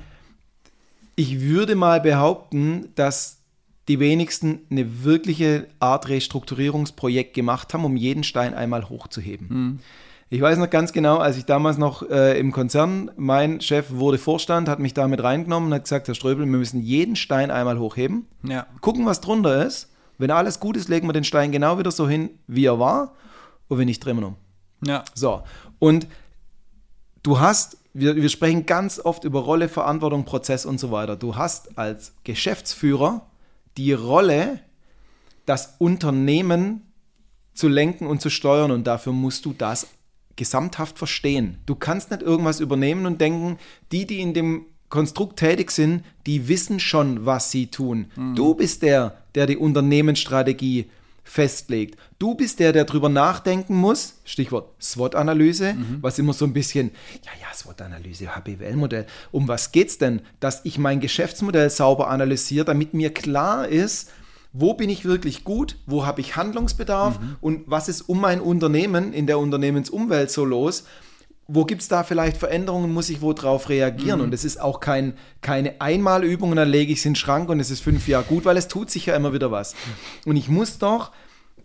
ich 1.16 1.42
würde 1.42 1.76
mal 1.76 2.02
behaupten, 2.02 2.90
dass 2.96 3.41
die 3.92 4.00
wenigsten 4.00 4.62
eine 4.72 5.04
wirkliche 5.04 5.68
Art 5.82 6.08
Restrukturierungsprojekt 6.08 7.34
gemacht 7.34 7.74
haben, 7.74 7.84
um 7.84 7.98
jeden 7.98 8.24
Stein 8.24 8.54
einmal 8.54 8.88
hochzuheben. 8.88 9.48
Mhm. 9.50 9.80
Ich 10.30 10.40
weiß 10.40 10.60
noch 10.60 10.70
ganz 10.70 10.94
genau, 10.94 11.18
als 11.18 11.36
ich 11.36 11.44
damals 11.44 11.78
noch 11.78 12.10
äh, 12.10 12.40
im 12.40 12.54
Konzern, 12.54 13.12
mein 13.18 13.60
Chef 13.60 13.88
wurde 13.90 14.18
Vorstand, 14.18 14.70
hat 14.70 14.80
mich 14.80 14.94
damit 14.94 15.22
reingenommen 15.22 15.68
und 15.68 15.76
hat 15.76 15.84
gesagt, 15.84 16.08
Herr 16.08 16.16
Ströbel, 16.16 16.46
wir 16.46 16.58
müssen 16.58 16.82
jeden 16.82 17.18
Stein 17.18 17.52
einmal 17.52 17.80
hochheben, 17.80 18.28
ja. 18.44 18.66
gucken, 18.80 19.06
was 19.06 19.20
drunter 19.20 19.66
ist. 19.66 19.90
Wenn 20.18 20.32
alles 20.32 20.62
gut 20.62 20.78
ist, 20.78 20.88
legen 20.88 21.06
wir 21.10 21.14
den 21.14 21.26
Stein 21.26 21.52
genau 21.52 21.78
wieder 21.78 21.92
so 21.92 22.08
hin, 22.08 22.30
wie 22.48 22.64
er 22.64 22.80
war. 22.80 23.16
Und 23.68 23.78
wenn 23.78 23.88
nicht, 23.88 24.00
drehen 24.06 24.22
wir 24.22 24.28
um. 24.28 24.36
Ja. 24.86 25.04
So. 25.14 25.44
Und 25.80 26.08
du 27.24 27.42
hast, 27.42 27.78
wir, 27.94 28.16
wir 28.16 28.30
sprechen 28.30 28.66
ganz 28.66 29.02
oft 29.04 29.26
über 29.26 29.42
Rolle, 29.42 29.68
Verantwortung, 29.68 30.24
Prozess 30.24 30.66
und 30.66 30.80
so 30.80 30.92
weiter. 30.92 31.18
Du 31.18 31.36
hast 31.36 31.78
als 31.78 32.14
Geschäftsführer 32.24 33.26
die 33.78 33.94
Rolle, 33.94 34.60
das 35.46 35.76
Unternehmen 35.80 36.92
zu 37.54 37.68
lenken 37.68 38.08
und 38.08 38.22
zu 38.22 38.30
steuern 38.30 38.72
und 38.72 38.86
dafür 38.86 39.14
musst 39.14 39.46
du 39.46 39.54
das 39.54 39.88
gesamthaft 40.36 40.98
verstehen. 40.98 41.58
Du 41.66 41.76
kannst 41.76 42.12
nicht 42.12 42.22
irgendwas 42.22 42.60
übernehmen 42.60 43.06
und 43.06 43.22
denken, 43.22 43.58
die, 43.92 44.06
die 44.08 44.20
in 44.20 44.34
dem 44.34 44.66
Konstrukt 44.90 45.40
tätig 45.40 45.72
sind, 45.72 46.04
die 46.26 46.48
wissen 46.48 46.80
schon, 46.80 47.26
was 47.26 47.52
sie 47.52 47.68
tun. 47.68 48.08
Mhm. 48.16 48.36
Du 48.36 48.56
bist 48.56 48.82
der, 48.82 49.18
der 49.36 49.48
die 49.48 49.58
Unternehmensstrategie 49.58 50.90
festlegt. 51.32 51.98
Du 52.20 52.36
bist 52.36 52.60
der, 52.60 52.74
der 52.74 52.84
drüber 52.84 53.08
nachdenken 53.08 53.74
muss, 53.74 54.16
Stichwort 54.26 54.70
SWOT-Analyse, 54.82 55.76
mhm. 55.76 56.00
was 56.02 56.20
immer 56.20 56.34
so 56.34 56.44
ein 56.44 56.52
bisschen, 56.52 56.92
ja, 57.24 57.32
ja, 57.40 57.56
SWOT-Analyse, 57.56 58.36
HBWL-Modell. 58.36 59.06
Um 59.32 59.48
was 59.48 59.72
geht 59.72 59.88
es 59.88 59.98
denn? 59.98 60.22
Dass 60.42 60.60
ich 60.66 60.78
mein 60.78 61.00
Geschäftsmodell 61.00 61.70
sauber 61.70 62.10
analysiere, 62.10 62.66
damit 62.66 62.94
mir 62.94 63.14
klar 63.14 63.66
ist, 63.66 64.12
wo 64.52 64.74
bin 64.74 64.90
ich 64.90 65.06
wirklich 65.06 65.46
gut, 65.46 65.78
wo 65.86 66.06
habe 66.06 66.20
ich 66.20 66.36
Handlungsbedarf 66.36 67.22
mhm. 67.22 67.38
und 67.40 67.64
was 67.66 67.88
ist 67.88 68.02
um 68.02 68.20
mein 68.20 68.42
Unternehmen 68.42 69.14
in 69.14 69.26
der 69.26 69.40
Unternehmensumwelt 69.40 70.32
so 70.32 70.44
los 70.44 70.84
wo 71.48 71.66
gibt 71.66 71.82
es 71.82 71.88
da 71.88 72.04
vielleicht 72.04 72.38
Veränderungen, 72.38 72.94
muss 72.94 73.10
ich 73.10 73.22
wo 73.22 73.34
drauf 73.34 73.70
reagieren? 73.70 74.20
Mhm. 74.20 74.26
Und 74.26 74.34
es 74.34 74.46
ist 74.46 74.62
auch 74.62 74.80
kein, 74.80 75.14
keine 75.42 75.82
Einmalübung 75.82 76.52
und 76.52 76.56
dann 76.56 76.70
lege 76.70 76.94
ich 76.94 77.00
es 77.00 77.06
in 77.06 77.12
den 77.12 77.16
Schrank 77.18 77.50
und 77.50 77.60
es 77.60 77.70
ist 77.70 77.82
fünf 77.82 78.08
Jahre 78.08 78.24
gut, 78.24 78.46
weil 78.46 78.58
es 78.58 78.68
tut 78.68 78.90
sich 78.90 79.08
ja 79.08 79.16
immer 79.16 79.34
wieder 79.34 79.52
was. 79.52 79.76
Und 80.26 80.38
ich 80.38 80.48
muss 80.48 80.78
doch, 80.78 81.12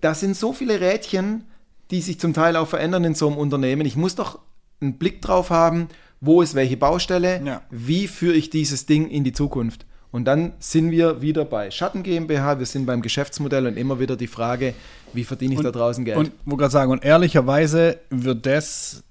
da 0.00 0.14
sind 0.14 0.36
so 0.36 0.52
viele 0.52 0.80
Rädchen, 0.80 1.44
die 1.90 2.00
sich 2.00 2.18
zum 2.18 2.34
Teil 2.34 2.56
auch 2.56 2.68
verändern 2.68 3.04
in 3.04 3.14
so 3.14 3.28
einem 3.28 3.38
Unternehmen. 3.38 3.86
Ich 3.86 3.96
muss 3.96 4.16
doch 4.16 4.40
einen 4.80 4.98
Blick 4.98 5.22
drauf 5.22 5.50
haben, 5.50 5.88
wo 6.20 6.42
ist 6.42 6.54
welche 6.54 6.76
Baustelle, 6.76 7.42
ja. 7.44 7.62
wie 7.70 8.08
führe 8.08 8.34
ich 8.34 8.50
dieses 8.50 8.86
Ding 8.86 9.08
in 9.08 9.24
die 9.24 9.32
Zukunft. 9.32 9.86
Und 10.10 10.24
dann 10.24 10.54
sind 10.58 10.90
wir 10.90 11.20
wieder 11.20 11.44
bei 11.44 11.70
Schatten 11.70 12.02
GmbH, 12.02 12.58
wir 12.58 12.66
sind 12.66 12.86
beim 12.86 13.02
Geschäftsmodell 13.02 13.66
und 13.66 13.76
immer 13.76 14.00
wieder 14.00 14.16
die 14.16 14.28
Frage, 14.28 14.74
wie 15.12 15.24
verdiene 15.24 15.54
ich 15.54 15.58
und, 15.58 15.64
da 15.64 15.72
draußen 15.72 16.04
Geld. 16.04 16.16
Und 16.16 16.32
wo 16.44 16.56
gerade 16.56 16.72
sagen, 16.72 16.90
und 16.90 17.04
ehrlicherweise 17.04 17.98
wird 18.08 18.46
das 18.46 19.04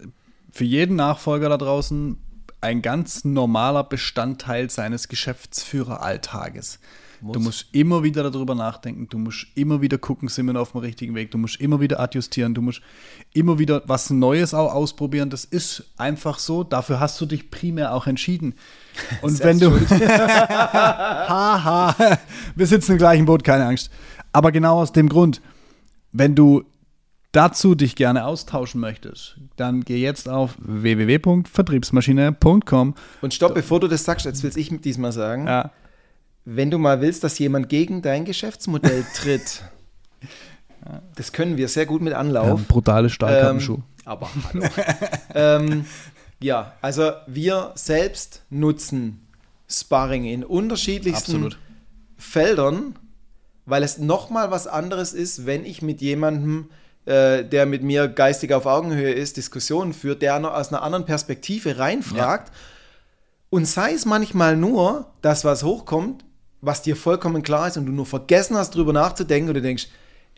für 0.56 0.64
jeden 0.64 0.96
Nachfolger 0.96 1.50
da 1.50 1.58
draußen 1.58 2.18
ein 2.62 2.82
ganz 2.82 3.26
normaler 3.26 3.84
Bestandteil 3.84 4.70
seines 4.70 5.10
Geschäftsführeralltages. 5.10 6.80
Muss. 7.20 7.34
Du 7.34 7.40
musst 7.42 7.66
immer 7.74 8.04
wieder 8.04 8.32
darüber 8.32 8.56
nachdenken, 8.56 9.10
du 9.10 9.18
musst 9.18 9.48
immer 9.56 9.82
wieder 9.82 9.98
gucken, 9.98 10.30
sind 10.30 10.46
wir 10.46 10.54
noch 10.54 10.62
auf 10.62 10.72
dem 10.72 10.80
richtigen 10.80 11.14
Weg, 11.14 11.32
du 11.32 11.38
musst 11.38 11.60
immer 11.60 11.82
wieder 11.82 12.00
adjustieren, 12.00 12.54
du 12.54 12.62
musst 12.62 12.82
immer 13.34 13.60
wieder 13.60 13.84
was 13.86 14.10
Neues 14.12 14.54
auch 14.54 14.74
ausprobieren. 14.74 15.30
Das 15.30 15.44
ist 15.44 15.92
einfach 15.98 16.40
so, 16.40 16.64
dafür 16.64 17.02
hast 17.02 17.20
du 17.20 17.26
dich 17.26 17.52
primär 17.52 17.94
auch 17.94 18.08
entschieden. 18.08 18.54
Und 19.22 19.38
wenn 19.44 19.60
du. 19.60 19.78
Haha, 21.28 21.96
wir 22.56 22.68
sitzen 22.68 22.94
im 22.94 22.98
gleichen 22.98 23.26
Boot, 23.26 23.44
keine 23.44 23.66
Angst. 23.66 23.90
Aber 24.32 24.54
genau 24.54 24.80
aus 24.80 24.94
dem 24.94 25.10
Grund, 25.10 25.42
wenn 26.14 26.34
du 26.34 26.64
dazu 27.36 27.76
dich 27.76 27.96
gerne 27.96 28.26
austauschen 28.26 28.82
möchtest, 28.82 29.38
dann 29.58 29.82
geh 29.82 29.98
jetzt 29.98 30.28
auf 30.30 30.56
www.vertriebsmaschine.com. 30.60 32.96
Und 33.22 33.34
stopp, 33.34 33.54
bevor 33.54 33.80
du 33.80 33.88
das 33.88 34.04
sagst, 34.06 34.26
jetzt 34.26 34.42
will 34.44 34.52
ich 34.56 34.70
diesmal 34.82 35.12
sagen. 35.12 35.46
Ja. 35.48 35.72
Wenn 36.46 36.72
du 36.72 36.78
mal 36.78 37.02
willst, 37.02 37.24
dass 37.24 37.40
jemand 37.40 37.70
gegen 37.70 38.02
dein 38.02 38.26
Geschäftsmodell 38.26 39.06
tritt, 39.16 39.64
das 41.16 41.32
können 41.34 41.58
wir 41.58 41.68
sehr 41.68 41.86
gut 41.86 42.02
mit 42.02 42.14
Anlauf. 42.14 42.60
Ja, 42.60 42.66
brutale 42.68 43.10
Stahlkappenschuh. 43.10 43.76
Ähm, 43.76 43.84
aber 44.06 44.30
hallo. 44.54 44.66
ähm, 45.34 45.86
ja, 46.40 46.74
also 46.82 47.12
wir 47.28 47.72
selbst 47.76 48.44
nutzen 48.50 49.22
Sparring 49.68 50.26
in 50.26 50.44
unterschiedlichsten 50.44 51.32
Absolut. 51.32 51.58
Feldern, 52.18 52.96
weil 53.66 53.82
es 53.84 53.98
nochmal 53.98 54.52
was 54.52 54.68
anderes 54.68 55.14
ist, 55.14 55.48
wenn 55.48 55.66
ich 55.66 55.82
mit 55.82 56.02
jemandem 56.02 56.68
äh, 57.06 57.44
der 57.44 57.66
mit 57.66 57.84
mir 57.84 58.08
geistig 58.08 58.54
auf 58.54 58.66
Augenhöhe 58.66 59.14
ist, 59.14 59.38
Diskussionen 59.38 59.94
führt, 59.94 60.22
der 60.22 60.40
noch 60.40 60.54
aus 60.54 60.70
einer 60.70 60.82
anderen 60.82 61.06
Perspektive 61.06 61.78
reinfragt. 61.78 62.50
Ja. 62.50 62.56
Und 63.50 63.66
sei 63.66 63.94
es 63.94 64.06
manchmal 64.06 64.58
nur 64.58 65.14
das, 65.22 65.46
was 65.46 65.64
hochkommt, 65.64 66.26
was 66.62 66.82
dir 66.82 66.96
vollkommen 66.96 67.44
klar 67.44 67.68
ist 67.68 67.78
und 67.78 67.86
du 67.86 67.92
nur 67.92 68.06
vergessen 68.06 68.58
hast, 68.58 68.72
darüber 68.72 68.92
nachzudenken 68.92 69.50
und 69.50 69.54
du 69.56 69.62
denkst, 69.62 69.88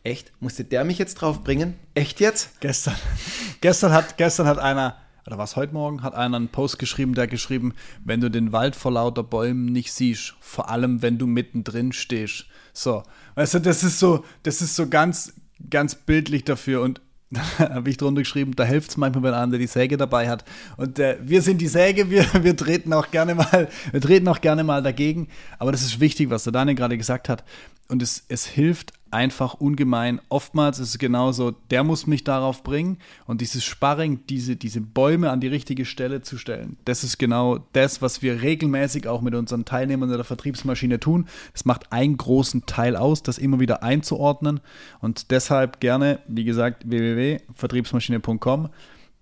echt, 0.03 0.31
musste 0.39 0.63
der 0.65 0.83
mich 0.83 0.97
jetzt 0.97 1.15
drauf 1.15 1.43
bringen? 1.43 1.75
Echt 1.93 2.19
jetzt? 2.19 2.59
Gestern, 2.59 2.95
gestern, 3.61 3.93
hat, 3.93 4.17
gestern 4.17 4.47
hat 4.47 4.59
einer, 4.59 4.97
oder 5.25 5.37
was 5.37 5.55
heute 5.55 5.73
Morgen, 5.73 6.03
hat 6.03 6.15
einer 6.15 6.35
einen 6.35 6.49
Post 6.49 6.79
geschrieben, 6.79 7.13
der 7.13 7.27
geschrieben, 7.27 7.73
wenn 8.03 8.21
du 8.21 8.29
den 8.29 8.51
Wald 8.51 8.75
vor 8.75 8.91
lauter 8.91 9.23
Bäumen 9.23 9.67
nicht 9.67 9.93
siehst, 9.93 10.35
vor 10.39 10.69
allem 10.69 11.01
wenn 11.01 11.17
du 11.17 11.27
mittendrin 11.27 11.93
stehst. 11.93 12.45
So, 12.73 13.03
weißt 13.35 13.55
du, 13.55 13.59
das 13.59 13.83
ist 13.83 13.99
so, 13.99 14.25
das 14.43 14.61
ist 14.61 14.75
so 14.75 14.87
ganz, 14.87 15.33
ganz 15.69 15.95
bildlich 15.95 16.43
dafür 16.43 16.81
und 16.81 17.01
da 17.29 17.41
habe 17.57 17.89
ich 17.89 17.97
drunter 17.97 18.21
geschrieben, 18.21 18.55
da 18.55 18.63
hilft 18.63 18.91
es 18.91 18.97
manchmal, 18.97 19.23
wenn 19.23 19.33
einer 19.33 19.57
die 19.57 19.67
Säge 19.67 19.97
dabei 19.97 20.29
hat. 20.29 20.45
Und 20.77 20.97
äh, 20.97 21.17
wir 21.21 21.41
sind 21.41 21.59
die 21.59 21.67
Säge, 21.67 22.09
wir, 22.09 22.25
wir 22.41 22.55
treten 22.55 22.93
auch 22.93 23.11
gerne 23.11 23.35
mal, 23.35 23.67
wir 23.91 24.01
treten 24.01 24.27
auch 24.29 24.39
gerne 24.39 24.63
mal 24.63 24.81
dagegen. 24.81 25.27
Aber 25.59 25.73
das 25.73 25.81
ist 25.81 25.99
wichtig, 25.99 26.29
was 26.29 26.45
der 26.45 26.53
Daniel 26.53 26.75
gerade 26.75 26.97
gesagt 26.97 27.27
hat. 27.27 27.43
Und 27.89 28.01
es, 28.01 28.23
es 28.29 28.45
hilft 28.45 28.93
einfach 29.11 29.55
ungemein. 29.55 30.21
Oftmals 30.29 30.79
ist 30.79 30.89
es 30.89 30.97
genauso, 30.97 31.51
der 31.71 31.83
muss 31.83 32.07
mich 32.07 32.23
darauf 32.23 32.63
bringen 32.63 32.97
und 33.25 33.41
dieses 33.41 33.63
Sparring, 33.63 34.21
diese, 34.27 34.55
diese 34.55 34.81
Bäume 34.81 35.31
an 35.31 35.39
die 35.39 35.47
richtige 35.47 35.85
Stelle 35.85 36.21
zu 36.21 36.37
stellen, 36.37 36.77
das 36.85 37.03
ist 37.03 37.17
genau 37.17 37.59
das, 37.73 38.01
was 38.01 38.21
wir 38.21 38.41
regelmäßig 38.41 39.07
auch 39.07 39.21
mit 39.21 39.35
unseren 39.35 39.65
Teilnehmern 39.65 40.09
der 40.09 40.23
Vertriebsmaschine 40.23 40.99
tun. 40.99 41.27
Es 41.53 41.65
macht 41.65 41.91
einen 41.91 42.17
großen 42.17 42.65
Teil 42.65 42.95
aus, 42.95 43.23
das 43.23 43.37
immer 43.37 43.59
wieder 43.59 43.83
einzuordnen 43.83 44.59
und 44.99 45.31
deshalb 45.31 45.79
gerne, 45.79 46.19
wie 46.27 46.43
gesagt, 46.43 46.89
www.vertriebsmaschine.com 46.89 48.69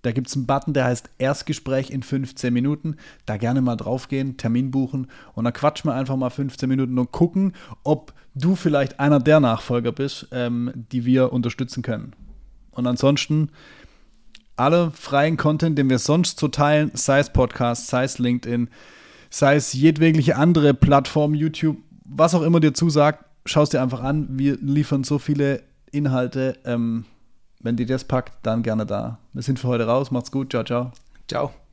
da 0.02 0.12
gibt 0.12 0.28
es 0.28 0.36
einen 0.36 0.46
Button, 0.46 0.74
der 0.74 0.84
heißt 0.84 1.10
Erstgespräch 1.18 1.90
in 1.90 2.02
15 2.02 2.52
Minuten. 2.52 2.96
Da 3.24 3.36
gerne 3.36 3.60
mal 3.60 3.76
draufgehen, 3.76 4.36
Termin 4.36 4.70
buchen 4.70 5.08
und 5.34 5.44
dann 5.44 5.52
quatschen 5.52 5.90
wir 5.90 5.94
einfach 5.94 6.16
mal 6.16 6.30
15 6.30 6.68
Minuten 6.68 6.98
und 6.98 7.10
gucken, 7.12 7.54
ob 7.82 8.12
du 8.34 8.54
vielleicht 8.54 9.00
einer 9.00 9.18
der 9.18 9.40
Nachfolger 9.40 9.92
bist, 9.92 10.28
ähm, 10.30 10.72
die 10.92 11.04
wir 11.04 11.32
unterstützen 11.32 11.82
können. 11.82 12.12
Und 12.70 12.86
ansonsten 12.86 13.50
alle 14.56 14.90
freien 14.92 15.36
Content, 15.36 15.78
den 15.78 15.90
wir 15.90 15.98
sonst 15.98 16.38
so 16.38 16.48
teilen, 16.48 16.90
sei 16.94 17.18
es 17.18 17.30
Podcast, 17.30 17.88
sei 17.88 18.04
es 18.04 18.18
LinkedIn, 18.18 18.68
sei 19.30 19.56
es 19.56 19.72
jedwegliche 19.72 20.36
andere 20.36 20.72
Plattform, 20.72 21.34
YouTube, 21.34 21.78
was 22.04 22.34
auch 22.34 22.42
immer 22.42 22.60
dir 22.60 22.74
zusagt, 22.74 23.24
schau 23.44 23.62
es 23.62 23.70
dir 23.70 23.82
einfach 23.82 24.02
an. 24.02 24.28
Wir 24.38 24.56
liefern 24.60 25.04
so 25.04 25.18
viele 25.18 25.62
Inhalte. 25.90 26.58
Ähm, 26.64 27.04
wenn 27.66 27.76
dir 27.76 27.84
das 27.84 28.04
packt, 28.04 28.32
dann 28.44 28.62
gerne 28.62 28.86
da. 28.86 29.18
Wir 29.32 29.42
sind 29.42 29.58
für 29.58 29.66
heute 29.66 29.86
raus. 29.86 30.12
Macht's 30.12 30.30
gut. 30.30 30.52
Ciao, 30.52 30.62
ciao. 30.62 30.92
Ciao. 31.28 31.65